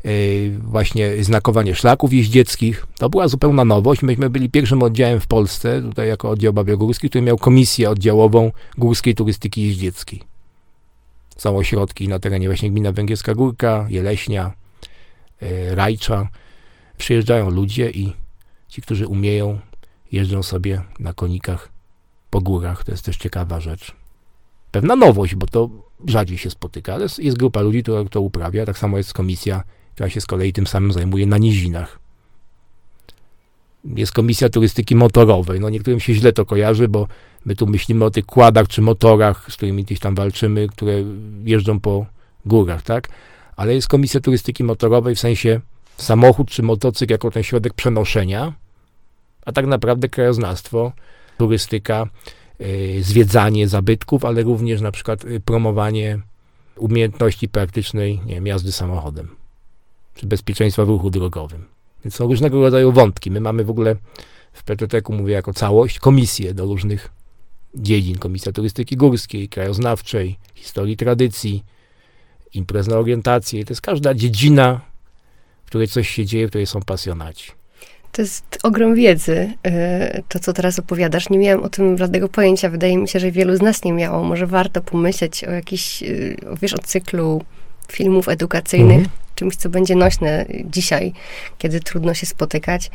[0.03, 0.11] yy,
[0.59, 2.87] właśnie znakowanie szlaków jeździeckich.
[2.97, 4.01] To była zupełna nowość.
[4.01, 9.15] Myśmy byli pierwszym oddziałem w Polsce, tutaj jako oddział Babiogórski, który miał komisję oddziałową górskiej
[9.15, 10.21] turystyki jeździeckiej.
[11.37, 14.51] Są ośrodki na terenie właśnie gmina Węgierska Górka, Jeleśnia,
[15.41, 16.27] yy, Rajcza.
[16.97, 18.13] Przyjeżdżają ludzie i
[18.71, 19.59] ci, którzy umieją,
[20.11, 21.69] jeżdżą sobie na konikach
[22.29, 22.83] po górach.
[22.83, 23.95] To jest też ciekawa rzecz.
[24.71, 25.69] Pewna nowość, bo to
[26.07, 28.65] rzadziej się spotyka, ale jest grupa ludzi, która to uprawia.
[28.65, 31.99] Tak samo jest komisja, która się z kolei tym samym zajmuje na nizinach.
[33.85, 35.59] Jest komisja turystyki motorowej.
[35.59, 37.07] No niektórym się źle to kojarzy, bo
[37.45, 40.93] my tu myślimy o tych kładach czy motorach, z którymi gdzieś tam walczymy, które
[41.43, 42.05] jeżdżą po
[42.45, 43.09] górach, tak?
[43.55, 45.61] Ale jest komisja turystyki motorowej w sensie
[46.01, 48.53] samochód czy motocykl jako ten środek przenoszenia,
[49.45, 50.91] a tak naprawdę krajoznawstwo,
[51.37, 52.07] turystyka,
[52.59, 56.19] yy, zwiedzanie zabytków, ale również na przykład yy, promowanie
[56.77, 59.35] umiejętności praktycznej nie wiem, jazdy samochodem,
[60.15, 61.65] czy bezpieczeństwa w ruchu drogowym.
[62.05, 63.31] Więc są różnego rodzaju wątki.
[63.31, 63.95] My mamy w ogóle
[64.53, 67.11] w PTT-ku, mówię jako całość, komisje do różnych
[67.75, 68.17] dziedzin.
[68.17, 71.63] Komisja turystyki górskiej, krajoznawczej, historii tradycji,
[72.53, 73.65] imprez na orientację.
[73.65, 74.81] To jest każda dziedzina
[75.71, 77.51] której coś się dzieje, w której są pasjonaci.
[78.11, 81.29] To jest ogrom wiedzy, y, to co teraz opowiadasz.
[81.29, 82.69] Nie miałam o tym żadnego pojęcia.
[82.69, 84.23] Wydaje mi się, że wielu z nas nie miało.
[84.23, 87.43] Może warto pomyśleć o jakiś, y, wiesz, o cyklu
[87.91, 89.15] filmów edukacyjnych, mhm.
[89.35, 91.13] czymś, co będzie nośne dzisiaj,
[91.57, 92.91] kiedy trudno się spotykać,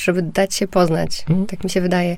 [0.00, 1.24] żeby dać się poznać.
[1.28, 1.46] Mhm.
[1.46, 2.16] Tak mi się wydaje,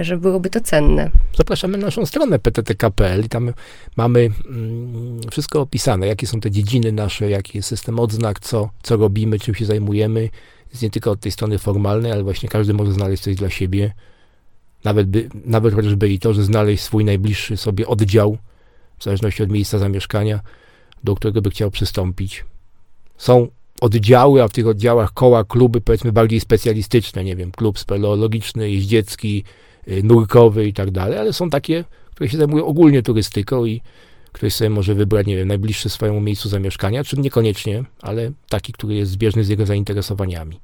[0.00, 1.10] że byłoby to cenne.
[1.36, 3.52] Zapraszamy na naszą stronę pttk.pl i tam
[3.96, 8.96] mamy mm, wszystko opisane, jakie są te dziedziny nasze, jaki jest system odznak, co, co
[8.96, 10.28] robimy, czym się zajmujemy.
[10.70, 13.92] Jest nie tylko od tej strony formalnej, ale właśnie każdy może znaleźć coś dla siebie.
[14.84, 18.38] Nawet, by, nawet chociażby i to, że znaleźć swój najbliższy sobie oddział,
[18.98, 20.40] w zależności od miejsca zamieszkania,
[21.04, 22.44] do którego by chciał przystąpić.
[23.16, 23.48] Są
[23.82, 29.44] oddziały, a w tych oddziałach koła, kluby powiedzmy bardziej specjalistyczne, nie wiem, klub speleologiczny, jeździecki,
[29.88, 33.80] y, nurkowy i tak dalej, ale są takie, które się zajmują ogólnie turystyką i
[34.32, 38.94] ktoś sobie może wybrać, nie wiem, najbliższy swojemu miejscu zamieszkania, czy niekoniecznie, ale taki, który
[38.94, 40.60] jest zbieżny z jego zainteresowaniami.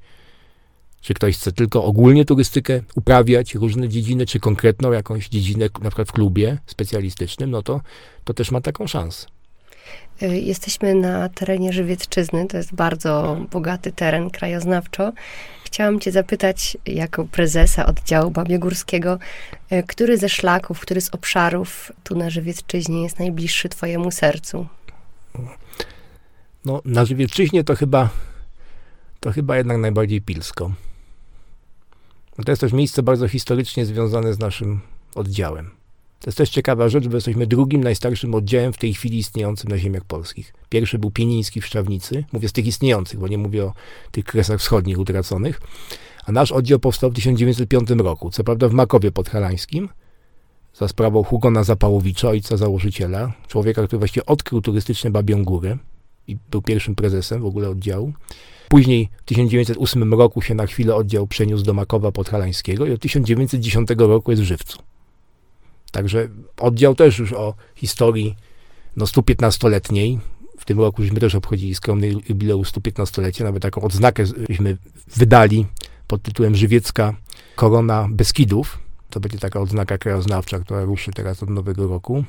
[1.01, 6.09] Czy ktoś chce tylko ogólnie turystykę uprawiać, różne dziedziny, czy konkretną jakąś dziedzinę, na przykład
[6.09, 7.81] w klubie specjalistycznym, no to,
[8.23, 9.27] to też ma taką szansę.
[10.23, 15.11] Y, jesteśmy na terenie Żywiecczyzny, to jest bardzo bogaty teren krajoznawczo.
[15.63, 19.19] Chciałam cię zapytać, jako prezesa oddziału Babiegórskiego,
[19.71, 24.67] y, który ze szlaków, który z obszarów tu na Żywiecczyźnie jest najbliższy twojemu sercu?
[26.65, 28.09] No, na Żywiecczyźnie to chyba,
[29.19, 30.71] to chyba jednak najbardziej Pilsko.
[32.45, 34.79] To jest też miejsce bardzo historycznie związane z naszym
[35.15, 35.78] oddziałem.
[36.19, 39.77] To jest też ciekawa rzecz, bo jesteśmy drugim najstarszym oddziałem w tej chwili istniejącym na
[39.77, 40.53] ziemiach polskich.
[40.69, 43.73] Pierwszy był Pieniński w Szczawnicy, mówię z tych istniejących, bo nie mówię o
[44.11, 45.61] tych kresach wschodnich utraconych.
[46.25, 49.89] A nasz oddział powstał w 1905 roku, co prawda w Makowie Podhalańskim,
[50.73, 55.77] za sprawą Hugona Zapałowicza, ojca założyciela, człowieka, który właściwie odkrył turystyczne Babią Górę
[56.27, 58.13] i był pierwszym prezesem w ogóle oddziału.
[58.69, 63.89] Później w 1908 roku się na chwilę oddział przeniósł do Makowa Podhalańskiego i od 1910
[63.97, 64.79] roku jest w Żywcu.
[65.91, 68.35] Także oddział też już o historii
[68.95, 70.19] no 115-letniej.
[70.59, 74.77] W tym roku żeśmy też obchodzili skromny jubileusz 115-lecia, nawet taką odznakę żeśmy
[75.15, 75.65] wydali
[76.07, 77.13] pod tytułem Żywiecka
[77.55, 78.79] Korona Beskidów.
[79.09, 82.23] To będzie taka odznaka krajoznawcza, która ruszy teraz od nowego roku.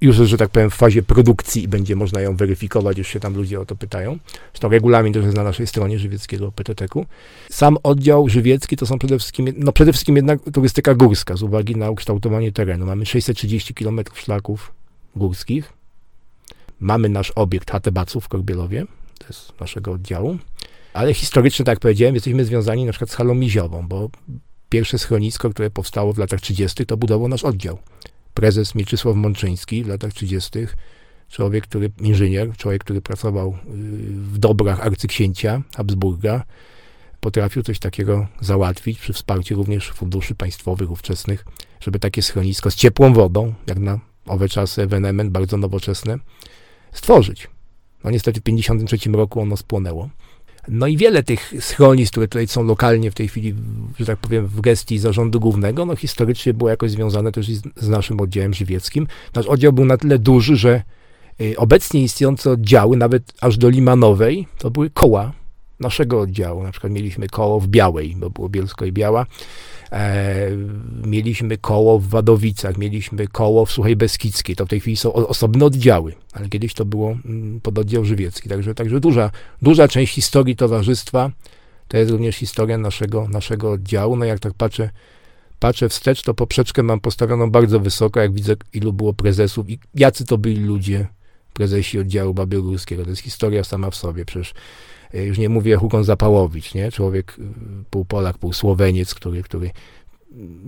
[0.00, 3.34] Już, że tak powiem, w fazie produkcji i będzie można ją weryfikować, już się tam
[3.34, 4.18] ludzie o to pytają.
[4.52, 7.06] Zresztą regulamin też jest na naszej stronie żywieckiego PTT-ku.
[7.50, 11.76] Sam oddział żywiecki to są przede wszystkim, no przede wszystkim jednak turystyka górska z uwagi
[11.76, 12.86] na ukształtowanie terenu.
[12.86, 14.72] Mamy 630 km szlaków
[15.16, 15.72] górskich.
[16.80, 18.86] Mamy nasz obiekt Hatebaców w Korbielowie,
[19.18, 20.38] to jest naszego oddziału.
[20.92, 24.10] Ale historycznie, tak jak powiedziałem, jesteśmy związani na przykład z halą miziową, bo
[24.68, 27.78] pierwsze schronisko, które powstało w latach 30., to budował nasz oddział.
[28.34, 30.50] Prezes Mieczysław Mączyński w latach 30.,
[31.28, 33.54] człowiek, który, inżynier, człowiek, który pracował y,
[34.12, 36.44] w dobrach arcyksięcia Habsburga,
[37.20, 41.44] potrafił coś takiego załatwić przy wsparciu również funduszy państwowych ówczesnych,
[41.80, 46.18] żeby takie schronisko z ciepłą wodą, jak na owe czasy ewenement bardzo nowoczesne,
[46.92, 47.48] stworzyć.
[48.04, 50.08] No niestety w 1953 roku ono spłonęło.
[50.68, 53.54] No i wiele tych schronisk, które tutaj są lokalnie w tej chwili,
[53.98, 58.20] że tak powiem, w gestii zarządu głównego, no historycznie było jakoś związane też z, naszym
[58.20, 59.06] oddziałem żywieckim.
[59.34, 60.82] Nasz oddział był na tyle duży, że
[61.40, 65.32] y, obecnie istniejące oddziały, nawet aż do Limanowej, to były koła
[65.80, 66.62] naszego oddziału.
[66.62, 69.26] Na przykład mieliśmy koło w Białej, bo było Bielsko i Biała.
[69.92, 70.50] E,
[71.06, 74.56] mieliśmy koło w Wadowicach, mieliśmy koło w Suchej Beskidzkiej.
[74.56, 78.48] To w tej chwili są osobne oddziały, ale kiedyś to było mm, pododdział żywiecki.
[78.48, 79.30] Także, także duża,
[79.62, 81.30] duża część historii towarzystwa
[81.90, 84.16] to jest również historia naszego, naszego oddziału.
[84.16, 84.90] No jak tak patrzę,
[85.58, 90.24] patrzę wstecz, to poprzeczkę mam postawioną bardzo wysoko, jak widzę, ilu było prezesów i jacy
[90.24, 91.06] to byli ludzie,
[91.52, 93.04] prezesi oddziału Babiogórskiego.
[93.04, 94.24] To jest historia sama w sobie.
[94.24, 94.54] Przecież
[95.12, 96.92] już nie mówię Hugon Zapałowicz, nie?
[96.92, 97.42] człowiek y,
[97.90, 99.70] pół Polak, pół Słoweniec, który, który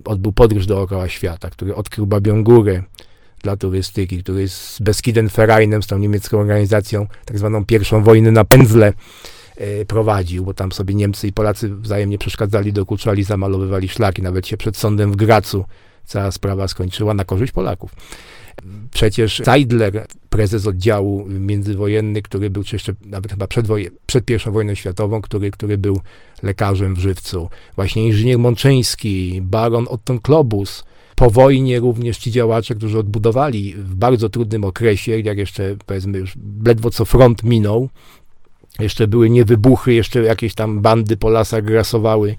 [0.05, 2.83] odbył podróż dookoła świata, który odkrył Babią Górę
[3.43, 8.45] dla turystyki, który z Beskiden Vereinem, z tą niemiecką organizacją, tak zwaną pierwszą wojnę na
[8.45, 8.93] pędzle
[9.57, 14.57] e, prowadził, bo tam sobie Niemcy i Polacy wzajemnie przeszkadzali, dokuczali, zamalowywali szlaki, nawet się
[14.57, 15.65] przed sądem w Gracu
[16.05, 17.95] cała sprawa skończyła na korzyść Polaków.
[18.91, 24.75] Przecież Seidler, prezes oddziału międzywojenny, który był jeszcze nawet chyba przed, woje, przed I wojną
[24.75, 26.01] światową, który, który był
[26.43, 27.49] lekarzem w Żywcu.
[27.77, 30.85] Właśnie inżynier Mączyński, baron Otton Klobus,
[31.17, 36.35] po wojnie również ci działacze, którzy odbudowali w bardzo trudnym okresie, jak jeszcze powiedzmy już
[36.65, 37.89] ledwo co front minął,
[38.79, 42.37] jeszcze były niewybuchy, jeszcze jakieś tam bandy po lasach grasowały,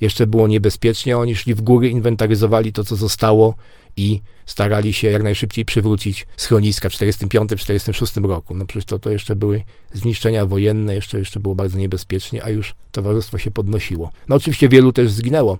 [0.00, 3.54] jeszcze było niebezpiecznie, oni szli w góry, inwentaryzowali to, co zostało
[3.96, 8.54] i starali się jak najszybciej przywrócić schroniska w 1945-1946 roku.
[8.54, 12.74] No przecież to, to jeszcze były zniszczenia wojenne, jeszcze, jeszcze było bardzo niebezpiecznie, a już
[12.92, 14.10] towarzystwo się podnosiło.
[14.28, 15.58] No oczywiście wielu też zginęło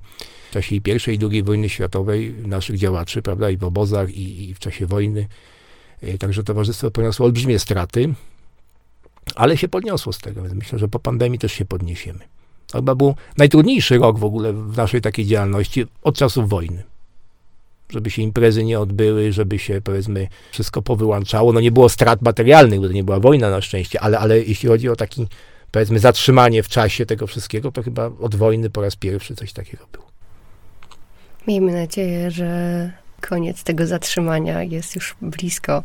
[0.51, 4.55] w czasie I i II wojny światowej, naszych działaczy, prawda, i w obozach, i, i
[4.55, 5.29] w czasie wojny.
[6.03, 8.15] E, także towarzystwo poniosło olbrzymie straty,
[9.35, 12.21] ale się podniosło z tego, więc myślę, że po pandemii też się podniesiemy.
[12.67, 16.94] To chyba był najtrudniejszy rok w ogóle w naszej takiej działalności od czasów wojny
[17.91, 21.53] żeby się imprezy nie odbyły, żeby się powiedzmy wszystko powyłączało.
[21.53, 24.69] No nie było strat materialnych, bo to nie była wojna na szczęście, ale, ale jeśli
[24.69, 25.27] chodzi o taki
[25.71, 29.87] powiedzmy zatrzymanie w czasie tego wszystkiego, to chyba od wojny po raz pierwszy coś takiego
[29.93, 30.05] było.
[31.47, 35.83] Miejmy nadzieję, że koniec tego zatrzymania jest już blisko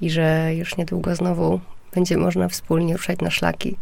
[0.00, 1.60] i że już niedługo znowu
[1.94, 3.76] będzie można wspólnie ruszać na szlaki.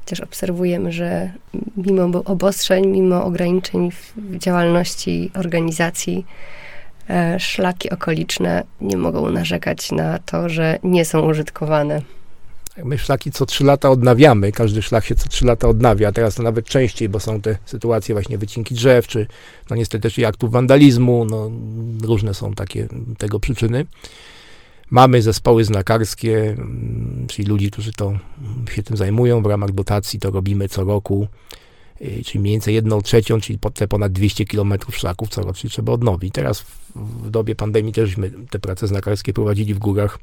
[0.00, 1.32] Chociaż obserwujemy, że
[1.76, 6.26] mimo obostrzeń, mimo ograniczeń w działalności organizacji,
[7.38, 12.02] szlaki okoliczne nie mogą narzekać na to, że nie są użytkowane.
[12.84, 16.42] My szlaki co trzy lata odnawiamy, każdy szlak się co trzy lata odnawia, teraz to
[16.42, 19.26] nawet częściej, bo są te sytuacje właśnie wycinki drzew, czy
[19.70, 21.50] no niestety też i aktów wandalizmu, no
[22.02, 23.86] różne są takie tego przyczyny.
[24.90, 28.12] Mamy zespoły znakarskie, mm, czyli ludzi, którzy to
[28.70, 31.28] się tym zajmują w ramach dotacji, to robimy co roku.
[32.02, 36.34] Y, czyli mniej więcej jedną trzecią, czyli te ponad 200 km szlaków corocznie trzeba odnowić.
[36.34, 36.60] Teraz
[36.94, 40.18] w, dobie pandemii teżśmy te prace znakarskie prowadzili w górach,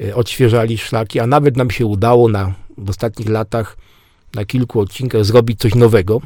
[0.00, 3.76] y, odświeżali szlaki, a nawet nam się udało na, w ostatnich latach
[4.34, 6.20] na kilku odcinkach zrobić coś nowego.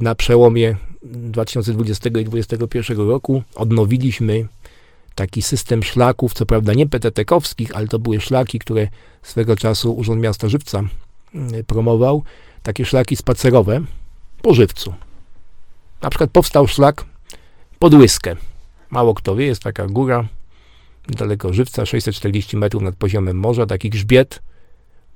[0.00, 4.48] Na przełomie 2020 i 2021 roku odnowiliśmy
[5.14, 8.88] taki system szlaków, co prawda nie PTT-kowskich, ale to były szlaki, które
[9.22, 10.82] swego czasu Urząd Miasta Żywca
[11.34, 12.22] mm, promował,
[12.62, 13.80] takie szlaki spacerowe
[14.42, 14.94] po Żywcu.
[16.02, 17.04] Na przykład powstał szlak
[17.78, 18.36] pod Łyskę.
[18.90, 20.28] Mało kto wie, jest taka góra
[21.08, 24.42] niedaleko Żywca, 640 metrów nad poziomem morza, taki grzbiet,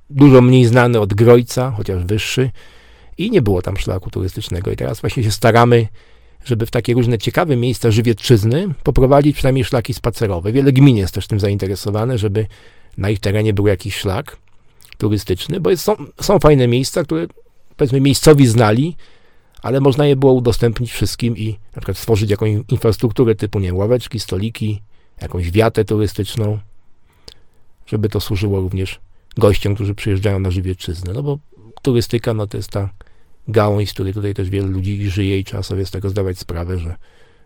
[0.09, 2.51] dużo mniej znany od Grojca, chociaż wyższy
[3.17, 4.71] i nie było tam szlaku turystycznego.
[4.71, 5.87] I teraz właśnie się staramy,
[6.45, 10.51] żeby w takie różne ciekawe miejsca żywiecczyzny poprowadzić przynajmniej szlaki spacerowe.
[10.51, 12.47] Wiele gmin jest też tym zainteresowane, żeby
[12.97, 14.37] na ich terenie był jakiś szlak
[14.97, 17.27] turystyczny, bo jest, są, są fajne miejsca, które
[17.77, 18.95] powiedzmy miejscowi znali,
[19.61, 24.19] ale można je było udostępnić wszystkim i na przykład stworzyć jakąś infrastrukturę typu, nie ławeczki,
[24.19, 24.81] stoliki,
[25.21, 26.59] jakąś wiatę turystyczną,
[27.87, 28.99] żeby to służyło również
[29.37, 31.13] gościom, którzy przyjeżdżają na Żywiecczyznę.
[31.13, 31.39] No bo
[31.81, 32.89] turystyka, no to jest ta
[33.47, 36.77] gałąź, z której tutaj też wiele ludzi żyje i trzeba sobie z tego zdawać sprawę,
[36.77, 36.95] że,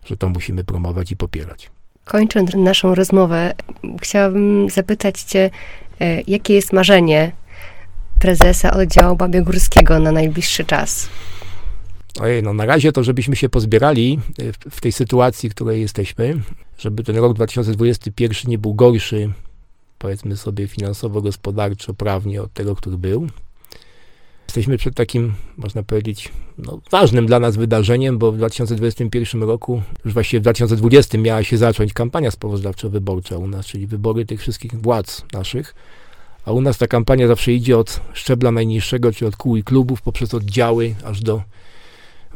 [0.04, 1.70] że to musimy promować i popierać.
[2.04, 3.54] Kończąc naszą rozmowę,
[4.02, 5.50] chciałabym zapytać Cię,
[6.00, 7.32] e, jakie jest marzenie
[8.20, 11.08] prezesa oddziału Babiogórskiego na najbliższy czas?
[12.20, 16.40] Ojej, no na razie to, żebyśmy się pozbierali e, w tej sytuacji, w której jesteśmy,
[16.78, 19.30] żeby ten rok 2021 nie był gorszy,
[19.98, 23.28] powiedzmy sobie finansowo, gospodarczo, prawnie od tego, który był.
[24.48, 30.14] Jesteśmy przed takim, można powiedzieć, no, ważnym dla nas wydarzeniem, bo w 2021 roku, już
[30.14, 35.24] właściwie w 2020 miała się zacząć kampania sprawozdawczo-wyborcza u nas, czyli wybory tych wszystkich władz
[35.32, 35.74] naszych.
[36.50, 40.02] A u nas ta kampania zawsze idzie od szczebla najniższego, czyli od kół i klubów,
[40.02, 41.42] poprzez oddziały, aż do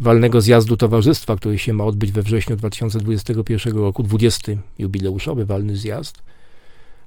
[0.01, 4.53] walnego zjazdu towarzystwa, który się ma odbyć we wrześniu 2021 roku, 20.
[4.79, 6.23] jubileuszowy walny zjazd.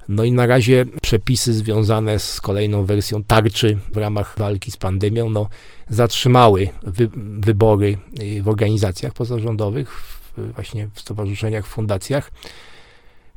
[0.10, 5.30] No i na razie przepisy związane z kolejną wersją tarczy w ramach walki z pandemią
[5.30, 5.50] no,
[5.90, 12.32] zatrzymały wy, wybory y, w organizacjach pozarządowych, w, właśnie w stowarzyszeniach, w fundacjach.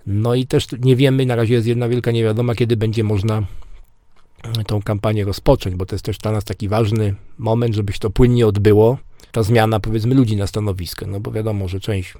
[0.07, 3.42] No i też nie wiemy, na razie jest jedna wielka niewiadoma, kiedy będzie można
[4.61, 7.98] y, tą kampanię rozpocząć, bo to jest też dla nas taki ważny moment, żeby się
[7.98, 8.98] to płynnie odbyło.
[9.32, 12.14] Ta zmiana, powiedzmy, ludzi na stanowisko, no bo wiadomo, że część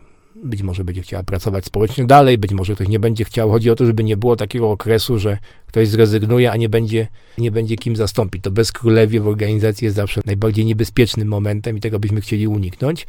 [0.45, 3.51] być może będzie chciała pracować społecznie dalej, być może ktoś nie będzie chciał.
[3.51, 7.09] Chodzi o to, żeby nie było takiego okresu, że ktoś zrezygnuje, a nie będzie,
[7.39, 8.43] nie będzie kim zastąpić.
[8.43, 13.07] To bez królewie w organizacji jest zawsze najbardziej niebezpiecznym momentem i tego byśmy chcieli uniknąć.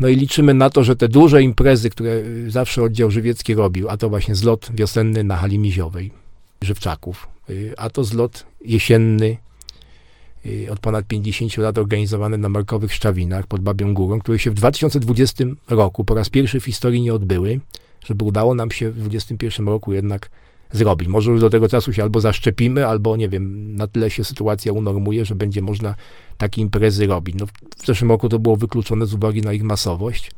[0.00, 3.96] No i liczymy na to, że te duże imprezy, które zawsze oddział żywiecki robił, a
[3.96, 6.10] to właśnie zlot wiosenny na hali miziowej,
[6.62, 9.36] Żywczaków, y, a to zlot jesienny
[10.46, 14.54] Y, od ponad 50 lat organizowane na Markowych Szczawinach pod Babią Górą, które się w
[14.54, 17.60] 2020 roku po raz pierwszy w historii nie odbyły,
[18.06, 20.30] żeby udało nam się w 2021 roku jednak
[20.72, 21.08] zrobić.
[21.08, 24.72] Może już do tego czasu się albo zaszczepimy, albo nie wiem, na tyle się sytuacja
[24.72, 25.94] unormuje, że będzie można
[26.38, 27.36] takie imprezy robić.
[27.38, 27.46] No,
[27.76, 30.30] w zeszłym roku to było wykluczone z uwagi na ich masowość.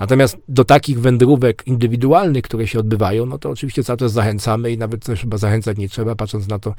[0.00, 4.78] Natomiast do takich wędrówek indywidualnych, które się odbywają, no to oczywiście cały czas zachęcamy i
[4.78, 6.74] nawet też chyba zachęcać nie trzeba, patrząc na to,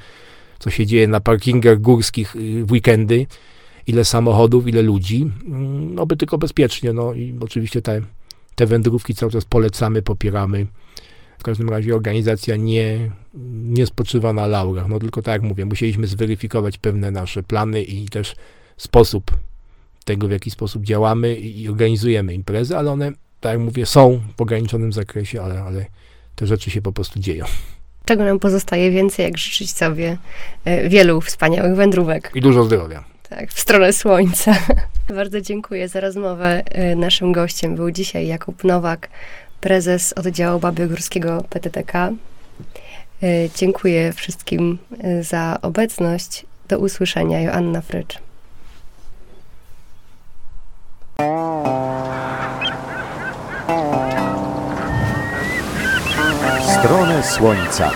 [0.59, 3.27] co się dzieje na parkingach górskich y, w weekendy,
[3.87, 8.01] ile samochodów, ile ludzi, mm, no by tylko bezpiecznie, no i oczywiście te,
[8.55, 10.67] te wędrówki cały czas polecamy, popieramy.
[11.39, 13.11] W każdym razie organizacja nie,
[13.63, 18.09] nie spoczywa na laurach, no tylko tak jak mówię, musieliśmy zweryfikować pewne nasze plany i
[18.09, 18.35] też
[18.77, 19.31] sposób
[20.05, 24.41] tego, w jaki sposób działamy i organizujemy imprezy, ale one, tak jak mówię, są w
[24.41, 25.85] ograniczonym zakresie, ale, ale
[26.35, 27.45] te rzeczy się po prostu dzieją
[28.09, 30.17] czego nam pozostaje więcej, jak życzyć sobie
[30.65, 32.31] e, wielu wspaniałych wędrówek.
[32.35, 33.03] I dużo zdrowia.
[33.29, 34.55] Tak, w stronę słońca.
[35.15, 36.63] Bardzo dziękuję za rozmowę.
[36.65, 39.09] E, naszym gościem był dzisiaj Jakub Nowak,
[39.61, 41.93] prezes oddziału Babiogórskiego PTTK.
[42.03, 42.13] E,
[43.55, 44.77] dziękuję wszystkim
[45.21, 46.45] za obecność.
[46.67, 47.41] Do usłyszenia.
[47.41, 48.19] Joanna Frycz.
[56.79, 57.91] stronę Słońca.